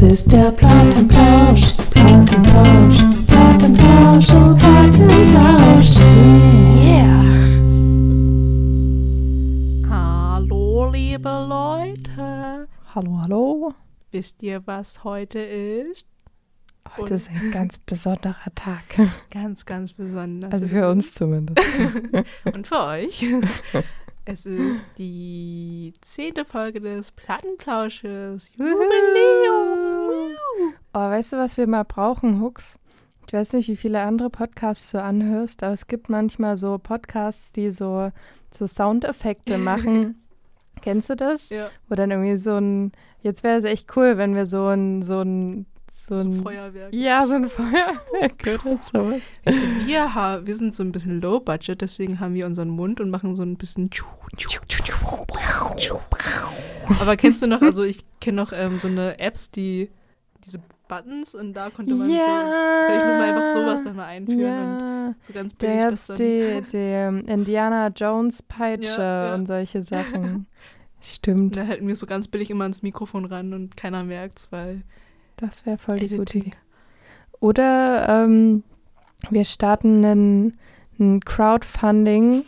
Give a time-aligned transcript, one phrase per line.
[0.00, 5.98] Das ist der Plattenplausch, Plattenplausch, Plattenplausch, oh Plattenplausch.
[6.74, 7.22] Yeah.
[9.90, 12.66] Hallo, liebe Leute.
[12.94, 13.74] Hallo, hallo.
[14.10, 16.06] Wisst ihr, was heute ist?
[16.96, 18.84] Heute ist ein ganz besonderer Tag.
[19.30, 20.50] Ganz, ganz besonders.
[20.50, 21.60] Also für uns zumindest.
[22.54, 23.22] Und für euch.
[24.24, 28.52] Es ist die zehnte Folge des Plattenplausches.
[28.56, 29.79] Jubiläum.
[30.92, 32.78] Oh, weißt du, was wir mal brauchen, Hux?
[33.26, 37.52] Ich weiß nicht, wie viele andere Podcasts du anhörst, aber es gibt manchmal so Podcasts,
[37.52, 38.10] die so,
[38.52, 40.20] so Soundeffekte machen.
[40.82, 41.50] Kennst du das?
[41.50, 41.68] Ja.
[41.88, 42.92] Wo dann irgendwie so ein,
[43.22, 46.42] jetzt wäre es echt cool, wenn wir so ein, so ein, so So ein, ein
[46.42, 46.92] Feuerwerk.
[46.92, 49.20] ja, so ein Feuerwerk oder sowas.
[49.44, 52.70] Weißt du, wir, ha- wir sind so ein bisschen low budget, deswegen haben wir unseren
[52.70, 53.90] Mund und machen so ein bisschen.
[57.00, 59.90] Aber kennst du noch, also ich kenne noch ähm, so eine Apps, die
[60.44, 62.14] diese Buttons und da konnte man so.
[62.16, 64.38] Vielleicht muss man einfach sowas dann mal einführen
[64.72, 65.14] und Ja.
[65.22, 66.16] so ganz billig Der das dann.
[66.16, 69.34] die, die ähm, Indiana Jones Peitsche Ja, ja.
[69.34, 70.24] und solche Sachen.
[70.24, 70.46] Und
[71.00, 74.82] Stimmt, dann halten wir so ganz billig immer ans Mikrofon ran und keiner merkt's, weil
[75.36, 76.42] das wäre voll die gute Editing.
[76.42, 76.56] Idee.
[77.40, 78.64] Oder ähm,
[79.30, 80.54] wir starten
[80.98, 82.44] ein Crowdfunding,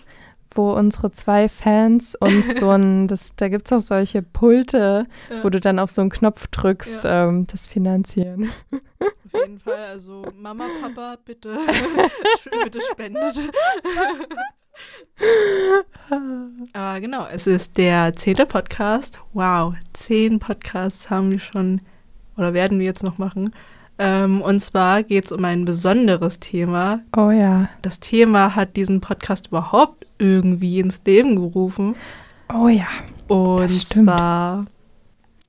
[0.56, 5.44] wo unsere zwei Fans uns so ein, das, da gibt es auch solche Pulte, Ja,
[5.44, 8.50] wo du dann auf so einen Knopf drückst, ähm, das finanzieren.
[8.72, 9.84] auf jeden Fall.
[9.91, 11.56] Also Mama, Papa, bitte,
[12.64, 13.36] bitte spendet.
[16.72, 19.20] Aber genau, es ist der zehnte Podcast.
[19.33, 21.81] Wow, zehn Podcasts haben wir schon
[22.37, 23.55] oder werden wir jetzt noch machen.
[23.98, 27.00] Ähm, und zwar geht es um ein besonderes Thema.
[27.16, 31.95] Oh ja, Das Thema hat diesen Podcast überhaupt irgendwie ins Leben gerufen.
[32.53, 32.87] oh ja,
[33.28, 34.67] Und zwar,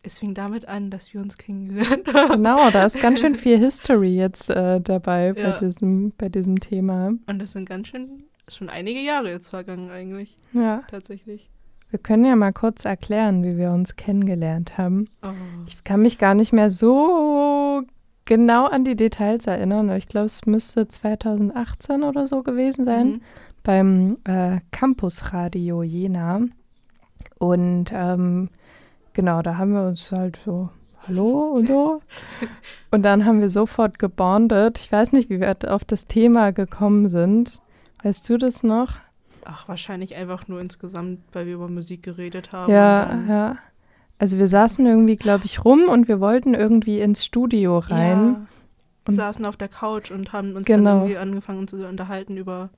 [0.02, 2.32] es fing damit an, dass wir uns kennengelernt haben.
[2.44, 5.58] genau, da ist ganz schön viel History jetzt äh, dabei bei, Ja.
[5.58, 7.14] diesem, bei diesem Thema.
[7.28, 10.82] Und das sind ganz schön, schon einige Jahre jetzt vergangen eigentlich, Ja.
[10.90, 11.50] tatsächlich.
[11.90, 15.08] Wir können ja mal kurz erklären, wie wir uns kennengelernt haben.
[15.24, 15.30] Oh.
[15.68, 17.84] Ich kann mich gar nicht mehr so
[18.26, 23.08] genau an die Details erinnern, aber ich glaube, es müsste 2018 oder so gewesen sein,
[23.08, 23.22] Mhm.
[23.64, 26.42] Beim äh, Campusradio Jena.
[27.40, 28.50] Und ähm,
[29.14, 30.70] genau, da haben wir uns halt so,
[31.08, 32.02] hallo und so.
[32.92, 34.80] und dann haben wir sofort gebondet.
[34.80, 37.60] Ich weiß nicht, wie wir auf das Thema gekommen sind.
[38.04, 38.92] Weißt du das noch?
[39.46, 42.72] Ach, wahrscheinlich einfach nur insgesamt, weil wir über Musik geredet haben.
[42.72, 43.58] Ja, ja.
[44.20, 48.18] Also wir saßen irgendwie, glaube ich, rum und wir wollten irgendwie ins Studio rein.
[48.18, 48.40] Ja.
[49.06, 50.84] Wir Und- saßen auf der Couch und haben uns Genau.
[50.92, 52.70] dann irgendwie angefangen zu unterhalten über.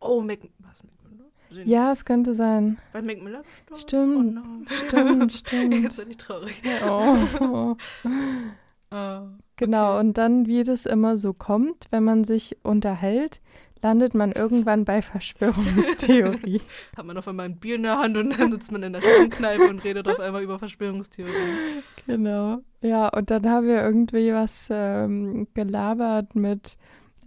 [0.00, 0.40] Oh, Mac.
[0.58, 1.66] Was, Mac Miller?
[1.66, 2.78] Ja, es könnte sein.
[2.92, 3.80] War Mac Miller gestorben?
[3.80, 4.16] Stimmt.
[4.16, 4.64] Oh no.
[4.86, 5.74] Stimmt, stimmt.
[5.74, 6.62] Jetzt bin ich traurig.
[6.86, 7.16] Oh.
[7.40, 7.76] Oh.
[9.56, 13.42] Genau, und dann, wie das immer so kommt, wenn man sich unterhält,
[13.82, 16.60] landet man irgendwann bei Verschwörungstheorie.
[16.96, 19.02] Hat man auf einmal ein Bier in der Hand und dann sitzt man in der
[19.02, 21.82] Stammkneipe und redet auf einmal über Verschwörungstheorien.
[22.06, 22.58] genau.
[22.80, 26.76] Ja, und dann haben wir irgendwie was ähm, gelabert mit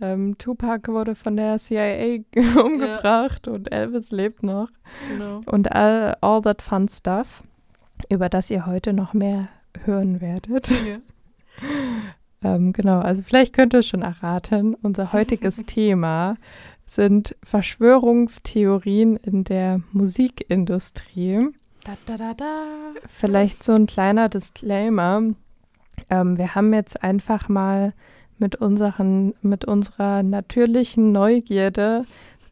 [0.01, 2.19] ähm, Tupac wurde von der CIA
[2.63, 4.69] umgebracht und Elvis lebt noch.
[5.09, 5.41] Genau.
[5.45, 7.43] Und all, all that fun stuff,
[8.09, 9.49] über das ihr heute noch mehr
[9.85, 10.69] hören werdet.
[10.69, 10.97] Ja.
[12.43, 14.73] Ähm, genau, also vielleicht könnt ihr es schon erraten.
[14.73, 16.37] Unser heutiges Thema
[16.87, 21.49] sind Verschwörungstheorien in der Musikindustrie.
[21.83, 22.63] Da, da, da, da.
[23.07, 25.21] Vielleicht so ein kleiner Disclaimer.
[26.09, 27.93] Ähm, wir haben jetzt einfach mal
[28.41, 32.03] mit, unseren, mit unserer natürlichen Neugierde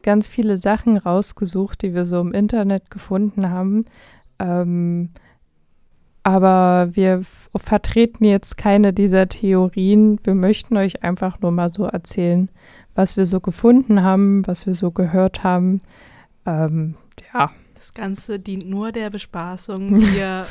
[0.02, 3.84] ganz viele Sachen rausgesucht, die wir so im Internet gefunden haben.
[4.38, 5.10] Ähm,
[6.22, 7.22] aber wir
[7.56, 10.18] vertreten jetzt keine dieser Theorien.
[10.24, 12.50] Wir möchten euch einfach nur mal so erzählen,
[12.94, 15.80] was wir so gefunden haben, was wir so gehört haben.
[16.46, 16.96] Ähm,
[17.32, 20.46] ja, Das Ganze dient nur der Bespaßung, wir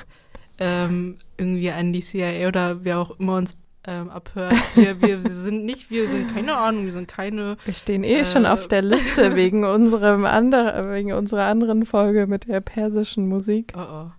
[0.59, 3.55] ähm, irgendwie an die CIA oder wer auch immer uns
[3.89, 4.53] ähm, abhört.
[4.75, 7.57] Wir, wir sind nicht, wir sind keine Ahnung, wir sind keine.
[7.65, 8.49] wir stehen eh schon Äh.
[8.49, 13.73] auf der Liste wegen unserem andere, wegen unserer anderen Folge mit der persischen Musik.
[13.75, 14.11] Oh oh.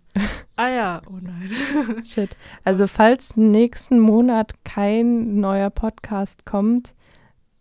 [0.57, 1.51] Ah ja, oh nein.
[2.05, 2.37] Shit.
[2.65, 6.95] Also falls nächsten Monat kein neuer Podcast kommt,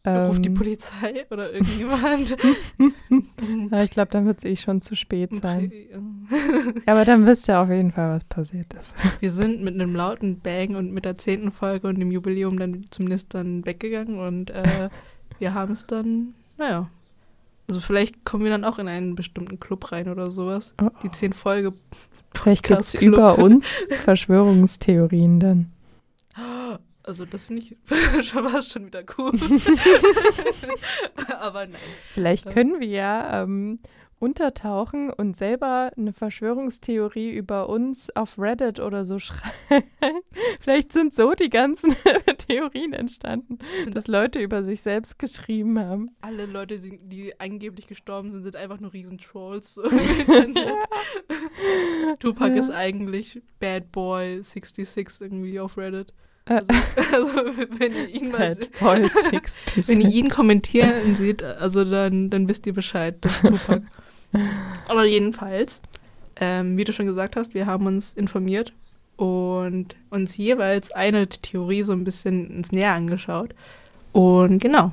[0.07, 2.37] Ruft die ähm, Polizei oder irgendjemand.
[3.71, 5.71] ja, ich glaube, dann wird es eh schon zu spät sein.
[6.85, 8.95] Ja, aber dann wisst ihr auf jeden Fall, was passiert ist.
[9.19, 12.85] Wir sind mit einem lauten Bang und mit der zehnten Folge und dem Jubiläum dann
[12.91, 14.89] zumindest dann weggegangen und äh,
[15.39, 16.89] wir haben es dann, naja,
[17.67, 20.75] Also vielleicht kommen wir dann auch in einen bestimmten Club rein oder sowas.
[20.81, 20.89] Oh.
[21.03, 21.73] Die zehn Folge.
[22.35, 25.71] Vielleicht gibt es über uns Verschwörungstheorien dann.
[27.09, 27.75] Also das finde ich
[28.27, 29.31] schon war schon wieder cool.
[31.39, 31.81] Aber nein.
[32.13, 33.79] Vielleicht können wir ja ähm,
[34.19, 39.49] untertauchen und selber eine Verschwörungstheorie über uns auf Reddit oder so schreiben.
[40.59, 41.95] Vielleicht sind so die ganzen
[42.47, 46.11] Theorien entstanden, Sind dass Leute über sich selbst geschrieben haben.
[46.21, 50.77] alle Leute, die angeblich gestorben sind, sind einfach nur im Internet.
[52.19, 52.59] Tupac Ja.
[52.59, 56.13] ist eigentlich Bad Boy 66 irgendwie auf Reddit.
[56.49, 56.53] Äh.
[56.55, 56.71] Also,
[57.15, 57.27] also
[57.79, 59.87] wenn ihr ihn mal se- Bad Boy 60.
[59.87, 63.81] wenn ihr ihn kommentieren seht, also dann, dann wisst ihr Bescheid, das ist Tupac.
[64.87, 65.81] Aber jedenfalls,
[66.39, 68.73] ähm, wie du schon gesagt hast, wir haben uns informiert
[69.15, 73.53] und uns jeweils eine Theorie so ein bisschen ins Näher angeschaut.
[74.11, 74.91] Und genau,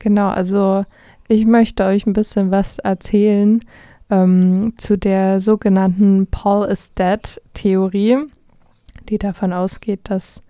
[0.00, 0.84] Genau, also
[1.26, 3.64] ich möchte euch ein bisschen was erzählen
[4.10, 8.16] ähm, zu der sogenannten Paul is Dead Theorie,
[9.08, 10.40] die davon ausgeht, dass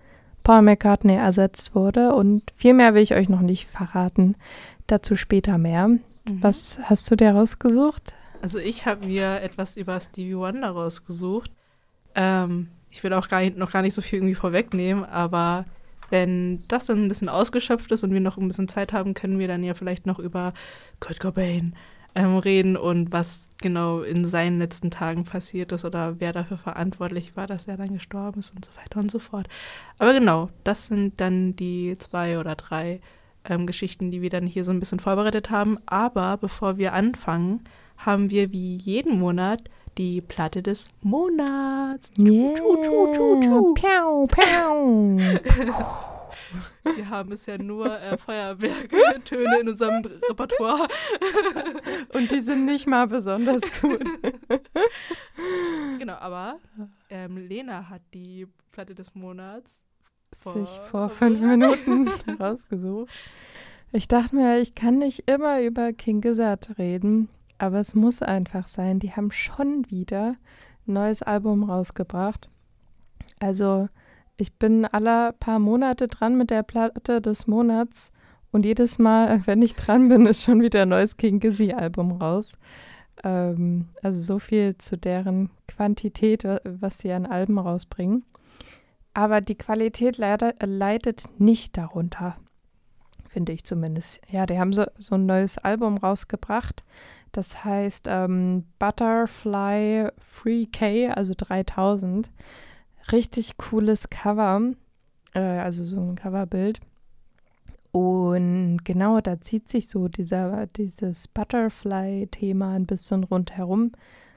[0.48, 2.14] Paul McCartney ersetzt wurde.
[2.14, 4.34] Und viel mehr will ich euch noch nicht verraten.
[4.86, 5.90] Dazu später mehr.
[6.24, 8.14] Was hast du dir rausgesucht?
[8.40, 11.50] Also ich habe mir etwas über Stevie Wonder rausgesucht.
[12.14, 15.66] Ähm, ich will auch gar nicht, noch gar nicht so viel irgendwie vorwegnehmen, aber
[16.08, 19.38] wenn das dann ein bisschen ausgeschöpft ist und wir noch ein bisschen Zeit haben, können
[19.38, 20.54] wir dann ja vielleicht noch über
[20.98, 21.74] Kurt Cobain
[22.14, 27.36] ähm, reden und was genau in seinen letzten Tagen passiert ist oder wer dafür verantwortlich
[27.36, 29.48] war, dass er dann gestorben ist und so weiter und so fort.
[29.98, 33.00] Aber genau, das sind dann die zwei oder drei
[33.44, 35.78] ähm, Geschichten, die wir dann hier so ein bisschen vorbereitet haben.
[35.86, 37.64] Aber bevor wir anfangen,
[37.96, 39.62] haben wir wie jeden Monat
[39.96, 42.10] die Platte des Monats.
[42.16, 42.54] Yeah.
[43.74, 45.18] Piau, piau.
[46.96, 50.88] Wir haben bisher nur äh, Feuerwerktöne in unserem Repertoire.
[52.14, 54.02] Und die sind nicht mal besonders gut.
[55.98, 56.58] Genau, aber
[57.10, 59.84] ähm, Lena hat die Platte des Monats.
[60.32, 62.08] sich Vor- vor fünf Minuten
[62.40, 63.10] rausgesucht.
[63.92, 67.28] Ich dachte mir, ich kann nicht immer über King Gizzard reden,
[67.58, 68.98] aber es muss einfach sein.
[69.00, 70.36] Die haben schon wieder
[70.86, 72.50] ein neues Album rausgebracht.
[73.40, 73.88] Also
[74.38, 78.10] ich bin alle paar Monate dran mit der Platte des Monats
[78.52, 82.12] und jedes Mal, wenn ich dran bin, ist schon wieder ein neues King Gizzy Album
[82.12, 82.56] raus.
[83.24, 88.24] Ähm, also so viel zu deren Quantität, wa- was sie an Alben rausbringen.
[89.12, 92.36] Aber die Qualität leider, leidet nicht darunter,
[93.26, 94.20] finde ich zumindest.
[94.30, 96.84] Ja, die haben so, so ein neues Album rausgebracht.
[97.32, 102.30] Das heißt ähm, Butterfly 3K, also 3000.
[103.10, 104.74] Richtig cooles Cover,
[105.34, 106.80] äh, also so ein Coverbild.
[107.90, 113.92] Und genau, da zieht sich so dieser, dieses Butterfly-Thema ein bisschen rundherum.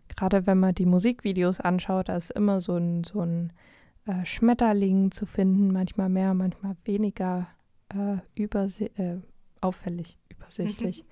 [0.08, 3.54] Gerade wenn man die Musikvideos anschaut, da ist immer so ein, so ein
[4.06, 7.48] äh, Schmetterling zu finden, manchmal mehr, manchmal weniger
[7.90, 9.18] äh, überse äh,
[9.60, 11.06] auffällig, übersichtlich.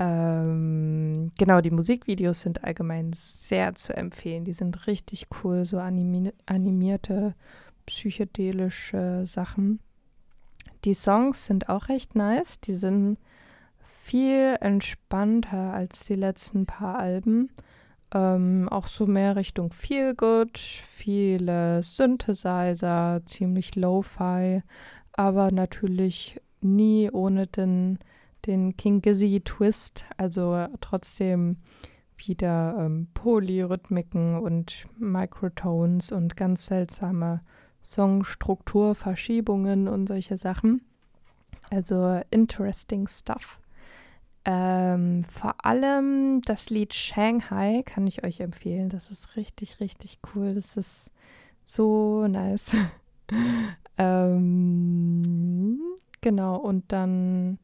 [0.00, 4.46] Ähm, genau, die Musikvideos sind allgemein sehr zu empfehlen.
[4.46, 7.34] Die sind richtig cool, so animi animierte,
[7.84, 9.78] psychedelische Sachen.
[10.86, 12.60] Die Songs sind auch recht nice.
[12.60, 13.18] Die sind
[13.78, 17.50] viel entspannter als die letzten paar Alben.
[18.14, 24.62] Ähm, auch so mehr Richtung Feel Good, viele Synthesizer, ziemlich Lo-Fi,
[25.12, 27.98] aber natürlich nie ohne den,
[28.46, 31.56] den King Gizzy Twist, also trotzdem
[32.16, 37.40] wieder ähm, Polyrhythmiken und Microtones und ganz seltsame
[37.84, 40.82] Songstrukturverschiebungen und solche Sachen.
[41.70, 43.60] Also interesting stuff.
[44.44, 48.88] Ähm, vor allem das Lied Shanghai kann ich euch empfehlen.
[48.88, 50.54] Das ist richtig, richtig cool.
[50.54, 51.10] Das ist
[51.64, 52.74] so nice.
[53.98, 55.78] ähm,
[56.20, 57.58] genau, und dann,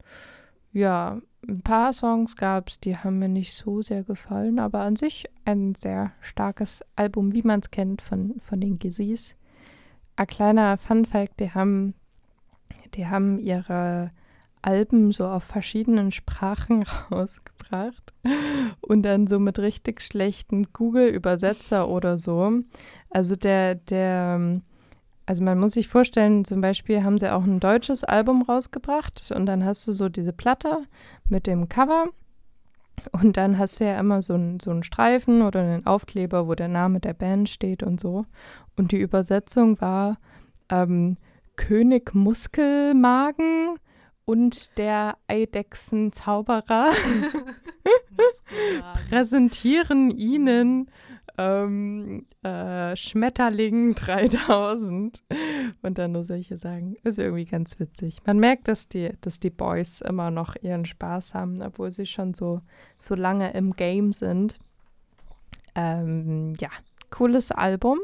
[0.76, 4.94] ja, ein paar Songs gab es, die haben mir nicht so sehr gefallen, aber an
[4.94, 9.36] sich ein sehr starkes Album, wie man es kennt von, von den Gizzys.
[10.16, 11.94] Ein kleiner Fun-Fact: die haben,
[12.94, 14.10] die haben ihre
[14.60, 18.12] Alben so auf verschiedenen Sprachen rausgebracht
[18.82, 22.52] und dann so mit richtig schlechten Google-Übersetzer oder so.
[23.08, 24.60] Also der, der,
[25.26, 29.46] also man muss sich vorstellen, zum Beispiel haben sie auch ein deutsches Album rausgebracht und
[29.46, 30.84] dann hast du so diese Platte
[31.28, 32.06] mit dem Cover
[33.12, 36.54] und dann hast du ja immer so einen so einen Streifen oder einen Aufkleber, wo
[36.54, 38.24] der Name der Band steht und so.
[38.76, 40.18] Und die Übersetzung war
[40.70, 41.16] ähm,
[41.56, 43.76] König Muskelmagen
[44.24, 46.90] und der Eidechsen-Zauberer
[49.08, 50.90] präsentieren Ihnen
[51.38, 55.22] ähm, äh, Schmetterling 3000
[55.82, 56.96] und dann nur solche sagen.
[57.02, 58.18] Ist irgendwie ganz witzig.
[58.24, 62.34] Man merkt, dass die, dass die Boys immer noch ihren Spaß haben, obwohl sie schon
[62.34, 62.60] so,
[62.98, 64.58] so lange im Game sind.
[65.74, 66.70] Ähm, ja,
[67.10, 67.98] cooles Album.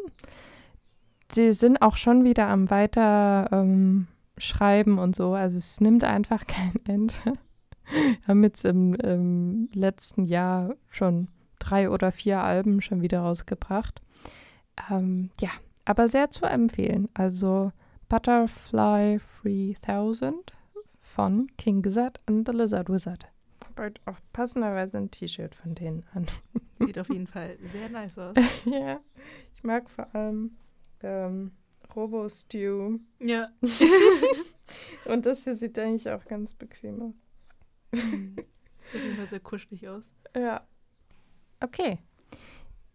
[1.32, 5.32] Sie sind auch schon wieder am weiter ähm, schreiben und so.
[5.34, 7.14] Also es nimmt einfach kein Ende.
[8.26, 11.28] haben jetzt im, im letzten Jahr schon
[11.62, 14.02] drei oder vier Alben schon wieder rausgebracht.
[14.90, 15.50] Ähm, ja,
[15.84, 17.08] aber sehr zu empfehlen.
[17.14, 17.72] Also
[18.08, 20.52] Butterfly 3000
[21.00, 23.26] von King Gizzard and the Lizard Wizard.
[23.74, 26.26] Bald auch passenderweise ein T-Shirt von denen an.
[26.78, 28.36] Sieht auf jeden Fall sehr nice aus.
[28.66, 29.00] ja,
[29.54, 30.56] ich mag vor allem
[31.02, 31.52] ähm,
[31.94, 32.98] Robo Stew.
[33.18, 33.48] Ja.
[35.04, 37.26] Und das hier sieht eigentlich auch ganz bequem aus.
[37.92, 38.46] Sieht
[38.94, 40.12] auf jeden Fall sehr kuschelig aus.
[40.36, 40.66] Ja.
[41.62, 41.98] Okay.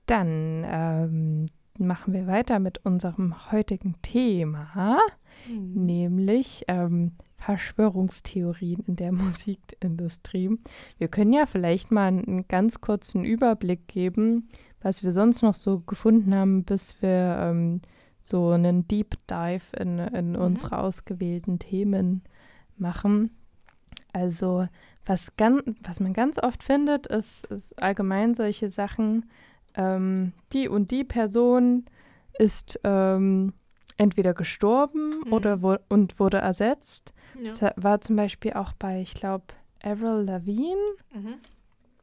[0.05, 1.45] Dann ähm,
[1.77, 4.99] machen wir weiter mit unserem heutigen Thema,
[5.47, 5.85] Mhm.
[5.85, 9.11] nämlich ähm, Verschwörungstheorien in der
[9.51, 10.57] Musikindustrie.
[10.97, 14.49] Wir können ja vielleicht mal einen ganz kurzen Überblick geben,
[14.81, 17.81] was wir sonst noch so gefunden haben, bis wir ähm,
[18.19, 22.23] so einen Deep Dive in, in unsere ausgewählten Themen
[22.77, 23.31] machen.
[24.13, 24.67] Also
[25.07, 29.25] was, gan was man ganz oft findet, ist, ist allgemein solche Sachen,
[29.75, 31.85] ähm, die und die Person
[32.37, 33.53] ist ähm,
[33.97, 35.33] entweder gestorben Mhm.
[35.33, 37.13] oder wo und wurde ersetzt.
[37.41, 37.51] Ja.
[37.51, 39.45] Das war zum Beispiel auch bei, ich glaube,
[39.83, 40.75] Avril Lavigne
[41.13, 41.35] Mhm.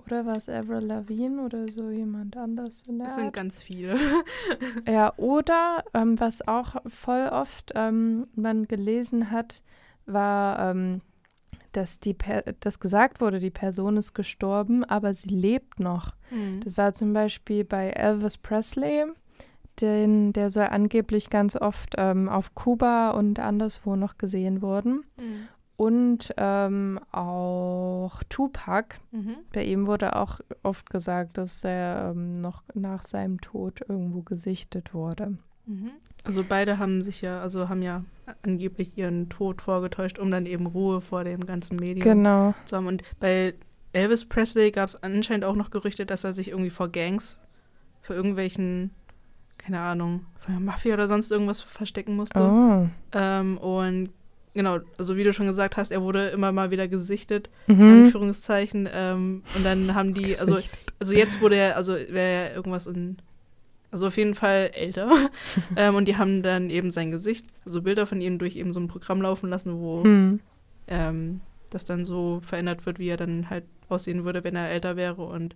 [0.04, 3.34] oder war es Avril Lavigne oder so jemand anders in der Das sind Art?
[3.34, 3.94] ganz viele.
[4.88, 9.62] Ja, oder ähm, was auch voll oft ähm, man gelesen hat,
[10.06, 11.00] war, ähm,
[11.76, 16.14] dass, die per dass gesagt wurde, die Person ist gestorben, aber sie lebt noch.
[16.30, 16.60] Mhm.
[16.64, 19.04] Das war zum Beispiel bei Elvis Presley,
[19.80, 25.04] den, der soll angeblich ganz oft ähm, auf Kuba und anderswo noch gesehen worden.
[25.18, 25.48] Mhm.
[25.76, 29.36] Und ähm, auch Tupac, Mhm.
[29.52, 34.94] bei ihm wurde auch oft gesagt, dass er ähm, noch nach seinem Tod irgendwo gesichtet
[34.94, 35.36] wurde.
[35.66, 35.90] Mhm.
[36.24, 38.04] Also beide haben sich ja, also haben ja
[38.42, 42.54] angeblich ihren Tod vorgetäuscht, um dann eben Ruhe vor dem ganzen Medium Genau.
[42.64, 42.86] zu haben.
[42.86, 43.54] Und bei
[43.92, 47.38] Elvis Presley gab es anscheinend auch noch Gerüchte, dass er sich irgendwie vor Gangs,
[48.02, 48.90] für irgendwelchen,
[49.58, 52.40] keine Ahnung, von der Mafia oder sonst irgendwas verstecken musste.
[52.40, 52.86] Oh.
[53.12, 54.10] Ähm, und
[54.52, 58.04] genau, also wie du schon gesagt hast, er wurde immer mal wieder gesichtet, Mhm.
[58.04, 58.88] Anführungszeichen.
[58.92, 60.58] Ähm, und dann haben die, also,
[60.98, 63.16] also jetzt wurde er, also wäre er irgendwas in,
[63.94, 65.08] also auf jeden Fall älter.
[65.76, 68.80] ähm, und die haben dann eben sein Gesicht, also Bilder von ihm durch eben so
[68.80, 70.40] ein Programm laufen lassen, wo Hm.
[70.88, 74.96] ähm, das dann so verändert wird, wie er dann halt aussehen würde, wenn er älter
[74.96, 75.24] wäre.
[75.24, 75.54] Und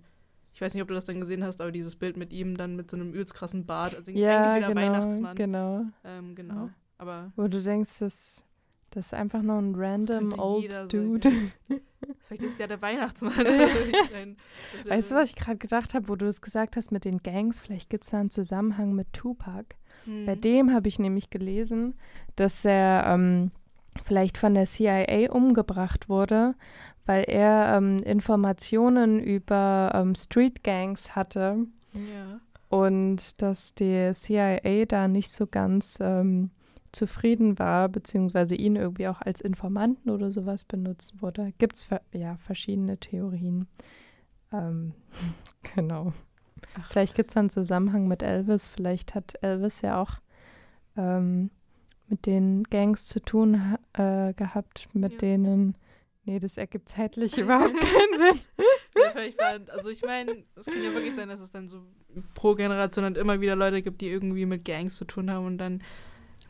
[0.54, 2.76] ich weiß nicht, ob du das dann gesehen hast, aber dieses Bild mit ihm dann
[2.76, 5.37] mit so einem übelst krassen Bart, also Ja, eigentlich wieder genau, Weihnachtsmann.
[5.37, 5.83] genau.
[6.04, 6.54] Ähm, genau.
[6.54, 6.71] Ja.
[6.99, 8.45] Aber Wo du denkst, das,
[8.90, 11.33] das ist einfach nur ein random old jeder sein, Dude.
[12.26, 13.35] vielleicht ist ja der Weihnachtsmann.
[14.87, 17.61] Weißt du, was ich gerade gedacht habe, wo du es gesagt hast mit den Gangs?
[17.61, 19.75] Vielleicht gibt es da einen Zusammenhang mit Tupac.
[20.04, 20.26] Hm.
[20.26, 21.95] Bei dem habe ich nämlich gelesen,
[22.37, 23.50] dass er ähm,
[24.04, 26.54] vielleicht von der CIA umgebracht wurde,
[27.07, 32.40] weil er ähm, Informationen über ähm, Street Gangs hatte Ja.
[32.68, 36.50] und dass die CIA da nicht so ganz ähm,
[36.92, 41.52] zufrieden war, beziehungsweise ihn irgendwie auch als Informanten oder sowas benutzen wurde.
[41.59, 43.66] Gibt es ja verschiedene Theorien.
[44.52, 44.95] Ähm,
[45.75, 46.12] genau.
[46.78, 46.90] Ach.
[46.90, 48.68] Vielleicht gibt es einen Zusammenhang mit Elvis.
[48.68, 50.12] Vielleicht hat Elvis ja auch
[50.97, 51.50] ähm,
[52.09, 55.18] mit den Gangs zu tun äh, gehabt, mit Ja.
[55.18, 55.76] denen.
[56.25, 58.40] Nee, das ergibt zeitlich überhaupt keinen Sinn.
[58.97, 61.83] Ja, vielleicht war, also ich meine, es kann ja wirklich sein, dass es dann so
[62.35, 65.59] pro Generation halt immer wieder Leute gibt, die irgendwie mit Gangs zu tun haben und
[65.59, 65.83] dann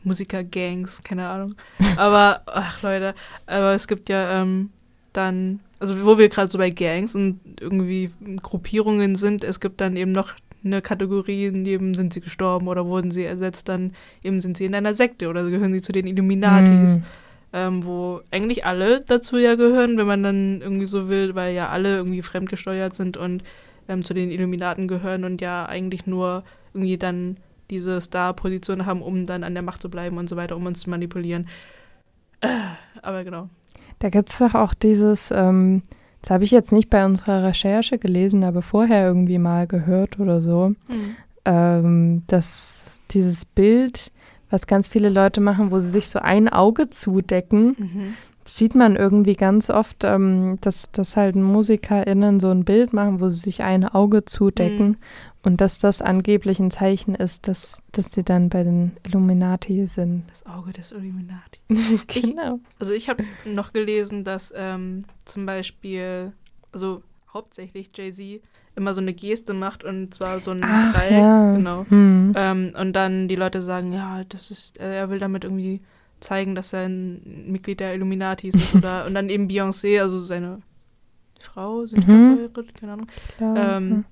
[0.03, 1.55] Musiker-Gangs, keine Ahnung.
[1.97, 3.15] Aber, ach Leute,
[3.45, 4.69] aber es gibt ja ähm,
[5.13, 9.95] dann, also wo wir gerade so bei Gangs und irgendwie Gruppierungen sind, es gibt dann
[9.97, 14.41] eben noch eine Kategorie, in dem sind sie gestorben oder wurden sie ersetzt, dann eben
[14.41, 17.03] sind sie in einer Sekte oder gehören sie zu den Illuminatis Hm.
[17.53, 21.69] ähm, wo eigentlich alle dazu ja gehören, wenn man dann irgendwie so will, weil ja
[21.69, 23.43] alle irgendwie fremdgesteuert sind und
[23.87, 27.37] ähm, zu den Illuminaten gehören und ja eigentlich nur irgendwie dann
[27.69, 30.81] diese Star-Position haben, um dann an der Macht zu bleiben und so weiter, um uns
[30.81, 31.47] zu manipulieren.
[32.41, 32.47] Äh,
[33.01, 33.49] aber genau.
[33.99, 35.81] Da gibt es doch auch dieses, ähm,
[36.21, 40.39] das habe ich jetzt nicht bei unserer Recherche gelesen, aber vorher irgendwie mal gehört oder
[40.41, 40.73] so,
[41.45, 44.11] ähm, dass dieses Bild,
[44.49, 48.13] was ganz viele Leute machen, wo sie sich so ein Auge zudecken, Mhm.
[48.45, 53.29] sieht man irgendwie ganz oft, ähm, dass, dass halt MusikerInnen so ein Bild machen, wo
[53.29, 54.97] sie sich ein Auge zudecken Mhm.
[55.43, 60.23] Und dass das angeblich ein Zeichen ist, dass, dass sie dann bei den Illuminati sind.
[60.29, 61.59] Das Auge des Illuminati.
[62.07, 62.59] genau.
[62.79, 66.33] Also ich habe noch gelesen, dass ähm, zum Beispiel,
[66.71, 67.03] also
[67.33, 68.41] hauptsächlich Jay-Z,
[68.75, 71.11] immer so eine Geste macht und zwar so ein Ach, Dreieck.
[71.11, 71.53] ja.
[71.53, 71.85] Genau.
[71.89, 72.33] Hm.
[72.35, 75.81] Ähm, und dann die Leute sagen, ja, das ist, äh, er will damit irgendwie
[76.19, 78.75] zeigen, dass er ein Mitglied der Illuminatis ist.
[78.75, 80.61] Oder, und dann eben Beyoncé, also seine
[81.41, 82.35] Frau, sind Mhm.
[82.35, 82.75] verheiratet?
[82.75, 83.77] keine Ahnung, Klar.
[83.77, 84.05] ähm,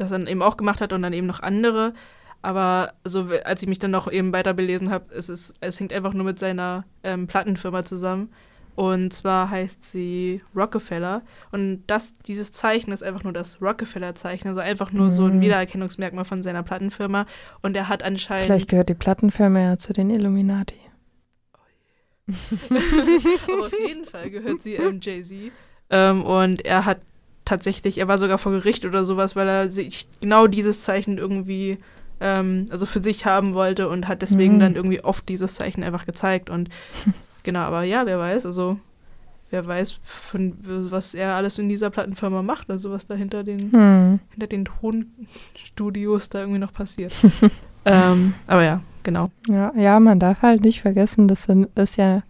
[0.00, 1.92] das dann eben auch gemacht hat und dann eben noch andere.
[2.40, 5.92] Aber so, als ich mich dann noch eben weiter belesen habe, es, ist, es hängt
[5.92, 8.30] einfach nur mit seiner ähm, Plattenfirma zusammen.
[8.76, 11.22] Und zwar heißt sie Rockefeller.
[11.50, 14.46] Und das, dieses Zeichen ist einfach nur das Rockefeller-Zeichen.
[14.46, 15.40] Also einfach nur so ein Mhm.
[15.40, 17.26] Wiedererkennungsmerkmal von seiner Plattenfirma.
[17.60, 18.46] Und er hat anscheinend.
[18.46, 20.78] Vielleicht gehört die Plattenfirma ja zu den Illuminati.
[22.28, 22.36] Aber
[23.64, 25.50] auf jeden Fall gehört sie ähm, Jay-Z.
[25.90, 27.00] Ähm, und er hat
[27.48, 31.78] tatsächlich, er war sogar vor Gericht oder sowas, weil er sich genau dieses Zeichen irgendwie,
[32.20, 34.60] ähm, also für sich haben wollte und hat deswegen Mhm.
[34.60, 36.50] dann irgendwie oft dieses Zeichen einfach gezeigt.
[36.50, 36.68] Und
[37.42, 38.78] genau, aber ja, wer weiß, also
[39.50, 43.72] wer weiß, von, was er alles in dieser Plattenfirma macht, also was da hinter den,
[43.72, 44.20] Hm.
[44.30, 47.12] hinter den Tonstudios da irgendwie noch passiert.
[47.84, 49.30] ähm, aber ja, genau.
[49.48, 52.22] Ja, ja, man darf halt nicht vergessen, das ist ja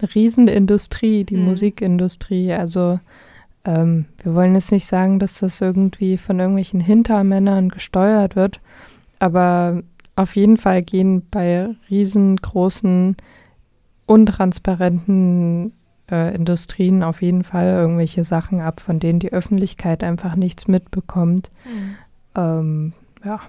[0.00, 1.44] eine Riesenindustrie, die Mhm.
[1.44, 2.52] Musikindustrie.
[2.52, 3.00] Also
[3.64, 8.60] ähm, wir wollen jetzt nicht sagen, dass das irgendwie von irgendwelchen Hintermännern gesteuert wird,
[9.18, 9.82] aber
[10.16, 13.16] auf jeden Fall gehen bei riesengroßen,
[14.06, 15.72] untransparenten
[16.10, 21.50] äh, Industrien auf jeden Fall irgendwelche Sachen ab, von denen die Öffentlichkeit einfach nichts mitbekommt.
[22.34, 22.92] Ähm,
[23.24, 23.40] ja,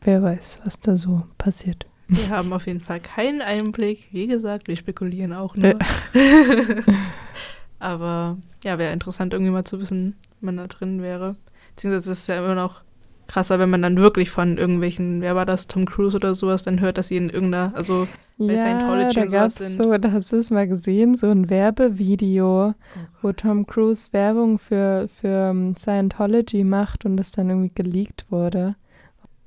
[0.00, 1.86] wer weiß, was da so passiert.
[2.08, 4.08] Wir haben auf jeden Fall keinen Einblick.
[4.12, 5.74] Wie gesagt, wir spekulieren auch nur.
[7.82, 11.34] Aber ja, wäre interessant, irgendwie mal zu wissen, wenn man da drin wäre.
[11.70, 12.82] Beziehungsweise es ist ja immer noch
[13.26, 16.80] krasser, wenn man dann wirklich von irgendwelchen, wer war das, Tom Cruise oder sowas, dann
[16.80, 18.06] hört, dass sie in irgendeiner, also
[18.38, 19.76] Bei ja, Scientology da sowas sind.
[19.76, 22.74] so, da hast du es mal gesehen, so ein Werbevideo,
[23.20, 28.76] wo Tom Cruise Werbung für, für ähm, Scientology macht und das dann irgendwie geleakt wurde.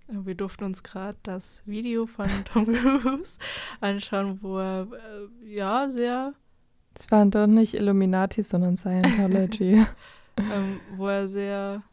[0.09, 2.65] wir durften uns gerade das Video von Tom
[3.01, 3.37] Cruise
[3.79, 6.33] anschauen, wo er, äh, ja, sehr,
[6.97, 9.85] Es waren doch nicht Illuminati, sondern Scientology.
[10.37, 11.83] ähm, wo er sehr,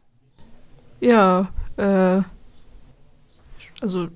[0.99, 2.21] ja, äh,
[3.81, 4.07] also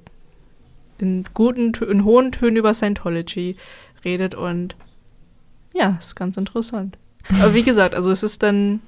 [0.97, 3.55] in guten, in hohen Tönen über Scientology
[4.03, 4.75] redet und
[5.73, 6.97] ja, ist ganz interessant.
[7.29, 8.81] Aber wie gesagt, also es ist dann,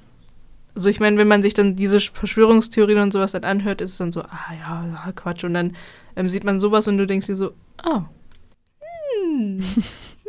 [0.74, 3.98] also ich meine, wenn man sich dann diese Verschwörungstheorien und sowas dann anhört, ist es
[3.98, 5.44] dann so, ah ja, ja Quatsch.
[5.44, 5.76] Und dann
[6.16, 8.04] ähm, sieht man sowas und du denkst dir so, ah,
[8.80, 9.62] hm,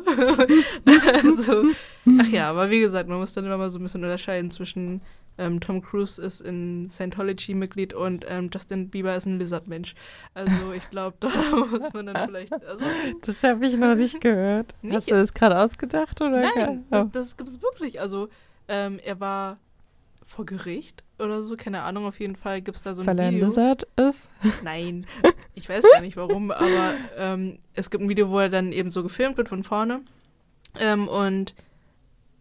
[1.24, 1.64] also,
[2.20, 5.00] ach ja, aber wie gesagt, man muss dann immer mal so ein bisschen unterscheiden zwischen
[5.38, 9.94] ähm, Tom Cruise ist in Scientology Mitglied und ähm, Justin Bieber ist ein Lizardmensch.
[10.34, 11.28] Also ich glaube, da
[11.70, 12.84] muss man dann vielleicht, also
[13.24, 14.74] Das habe ich noch nicht gehört.
[14.82, 14.94] Nicht?
[14.96, 16.42] Hast du das gerade ausgedacht oder?
[16.54, 16.96] Nein, Oh.
[16.96, 18.00] das, das gibt es wirklich.
[18.00, 18.28] Also,
[18.68, 19.58] ähm, er war
[20.32, 23.18] vor Gericht oder so, keine Ahnung, auf jeden Fall gibt es da so ein Weil
[23.18, 23.46] er ein Video.
[23.46, 24.30] Lizard ist?
[24.64, 25.06] Nein,
[25.54, 28.90] ich weiß gar nicht warum, aber ähm, es gibt ein Video, wo er dann eben
[28.90, 30.00] so gefilmt wird von vorne
[30.78, 31.54] ähm, und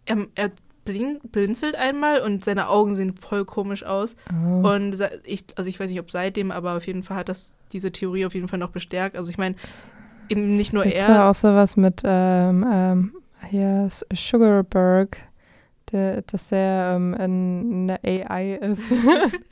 [0.05, 0.51] er, er
[0.85, 4.15] blin blinzelt einmal und seine Augen sehen voll komisch aus.
[4.31, 4.67] Oh.
[4.67, 7.91] Und ich, also ich weiß nicht, ob seitdem, aber auf jeden Fall hat das diese
[7.91, 9.15] Theorie auf jeden Fall noch bestärkt.
[9.15, 9.55] Also ich meine,
[10.29, 11.07] eben nicht nur Gibt's er.
[11.07, 13.13] da auch sowas mit ähm, ähm,
[13.49, 15.17] hier Sugarberg,
[15.91, 18.93] der, dass er ähm, ein, eine AI ist.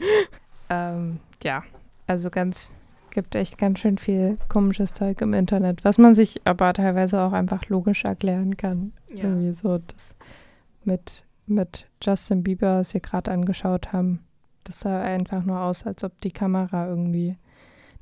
[0.70, 1.64] ähm, ja,
[2.08, 2.72] also ganz
[3.12, 7.34] gibt echt ganz schön viel komisches Zeug im Internet, was man sich aber teilweise auch
[7.34, 8.94] einfach logisch erklären kann.
[9.08, 9.24] ja.
[9.24, 10.16] Irgendwie so das
[10.84, 14.20] mit mit Justin Bieber, was wir gerade angeschaut haben.
[14.64, 17.36] Das sah einfach nur aus, als ob die Kamera irgendwie.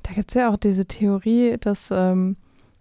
[0.02, 2.36] Da gibt es ja auch diese Theorie, dass, ähm,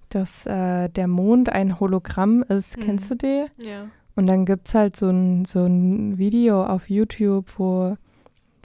[0.10, 2.78] dass äh, der Mond ein Hologramm ist.
[2.78, 2.82] Mhm.
[2.82, 3.46] Kennst du die?
[3.58, 3.88] ja.
[4.18, 7.96] Und dann gibt es halt so ein, so ein Video auf YouTube, wo,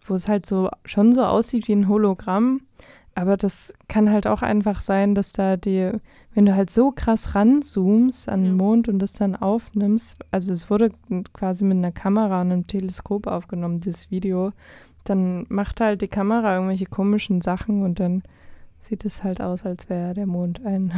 [0.06, 2.62] wo es halt so schon so aussieht wie ein Hologramm.
[3.14, 5.92] Aber das kann halt auch einfach sein, dass da die,
[6.34, 8.56] wenn du halt so krass ranzoomst an den.
[8.56, 10.92] Mond und das dann aufnimmst, also es wurde
[11.34, 14.52] quasi mit einer Kamera und einem Teleskop aufgenommen, dieses Video,
[15.04, 18.22] dann macht halt die Kamera irgendwelche komischen Sachen und dann
[18.80, 20.92] sieht es halt aus, als wäre der Mond ein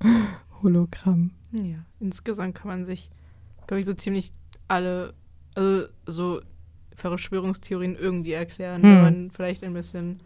[0.62, 1.30] Hologramm.
[1.52, 3.10] Ja, insgesamt kann man sich,
[3.66, 4.30] glaube ich, so ziemlich
[4.68, 5.14] alle,
[5.54, 6.40] also so
[6.94, 8.90] Verschwörungstheorien irgendwie erklären, Hm.
[8.90, 10.20] wenn man vielleicht ein bisschen,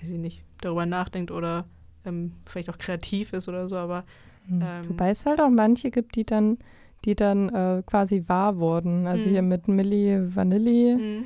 [0.00, 1.64] weiß ich nicht, darüber nachdenkt oder
[2.04, 4.04] ähm, vielleicht auch kreativ ist oder so, aber
[4.48, 4.62] Hm.
[4.62, 6.58] Ähm, Wobei es halt auch manche gibt, die dann,
[7.04, 9.06] die dann äh, quasi wahr wurden.
[9.06, 9.32] Also Mhm.
[9.32, 11.24] hier mit Milli Vanilli, Mhm.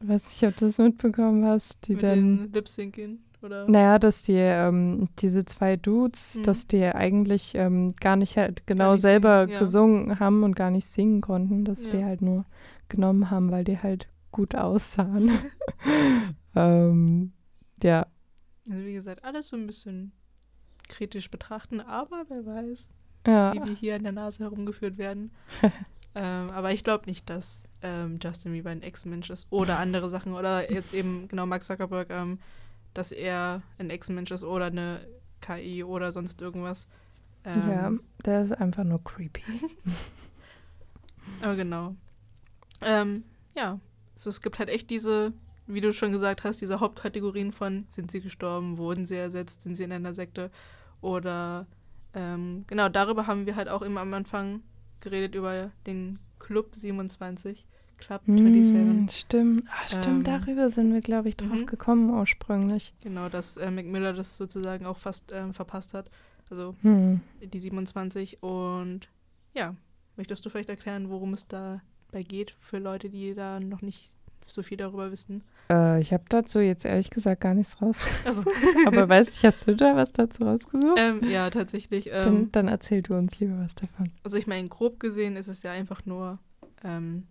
[0.00, 2.50] weiß nicht, ob du das mitbekommen hast, die Mit dann.
[2.52, 3.68] Lip-Syncing, oder?
[3.68, 6.42] Naja, dass die, ähm, diese zwei Dudes, Mhm.
[6.44, 9.58] dass die eigentlich ähm, gar nicht halt genau nicht selber singen, ja.
[9.58, 12.06] gesungen haben und gar nicht singen konnten, dass die Ja.
[12.06, 12.44] halt nur
[12.88, 15.30] genommen haben, weil die halt gut aussahen.
[16.54, 17.32] ähm,
[17.82, 18.06] ja,
[18.70, 20.12] Also wie gesagt, alles so ein bisschen
[20.88, 22.88] kritisch betrachten, aber wer weiß,
[23.26, 23.54] ja.
[23.54, 25.32] wie wir hier an der Nase herumgeführt werden.
[26.14, 30.34] ähm, aber ich glaube nicht, dass ähm, Justin Bieber ein Ex-Mensch ist oder andere Sachen
[30.34, 32.38] oder jetzt eben genau Mark Zuckerberg, ähm,
[32.94, 35.06] dass er ein Ex-Mensch ist oder eine
[35.40, 36.86] KI oder sonst irgendwas.
[37.44, 37.92] Ähm, ja,
[38.24, 39.42] der ist einfach nur creepy.
[41.42, 41.94] Aber genau.
[42.80, 43.24] Ähm,
[43.54, 43.78] ja,
[44.14, 45.32] also es gibt halt echt diese,
[45.66, 49.76] wie du schon gesagt hast, diese Hauptkategorien von sind sie gestorben, wurden sie ersetzt, sind
[49.76, 50.50] sie in einer Sekte
[51.00, 51.66] oder
[52.14, 54.62] ähm, genau, darüber haben wir halt auch immer am Anfang
[55.00, 57.66] geredet über den Club 27,
[58.06, 58.74] Club 27.
[58.74, 61.66] Mm, stimmt, ah, stimmt, Ähm, darüber sind wir, glaube ich, drauf mhm.
[61.66, 62.94] gekommen ursprünglich.
[63.00, 66.10] Genau, dass äh, Mac Miller das sozusagen auch fast ähm, verpasst hat.
[66.50, 67.20] Also Hm.
[67.42, 69.08] die 27 und
[69.54, 69.74] ja,
[70.16, 74.10] möchtest du vielleicht erklären, worum es dabei geht für Leute, die da noch nicht
[74.46, 75.42] so viel darüber wissen?
[75.70, 78.04] Äh, ich habe dazu jetzt ehrlich gesagt gar nichts raus.
[78.24, 78.42] Also,
[78.86, 80.98] Aber weißt du, hast du da was dazu rausgesucht?
[80.98, 82.06] ähm, ja, tatsächlich.
[82.10, 84.10] dann, Ähm, dann erzähl du uns lieber was davon.
[84.24, 86.38] also ich meine, grob gesehen ist es ja einfach nur
[86.84, 87.22] ähm,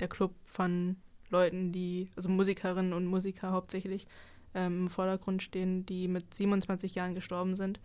[0.00, 0.96] der Club von
[1.30, 4.06] Leuten, die, also Musikerinnen und Musiker hauptsächlich,
[4.54, 7.80] ähm, im Vordergrund stehen, die mit 27 Jahren gestorben sind.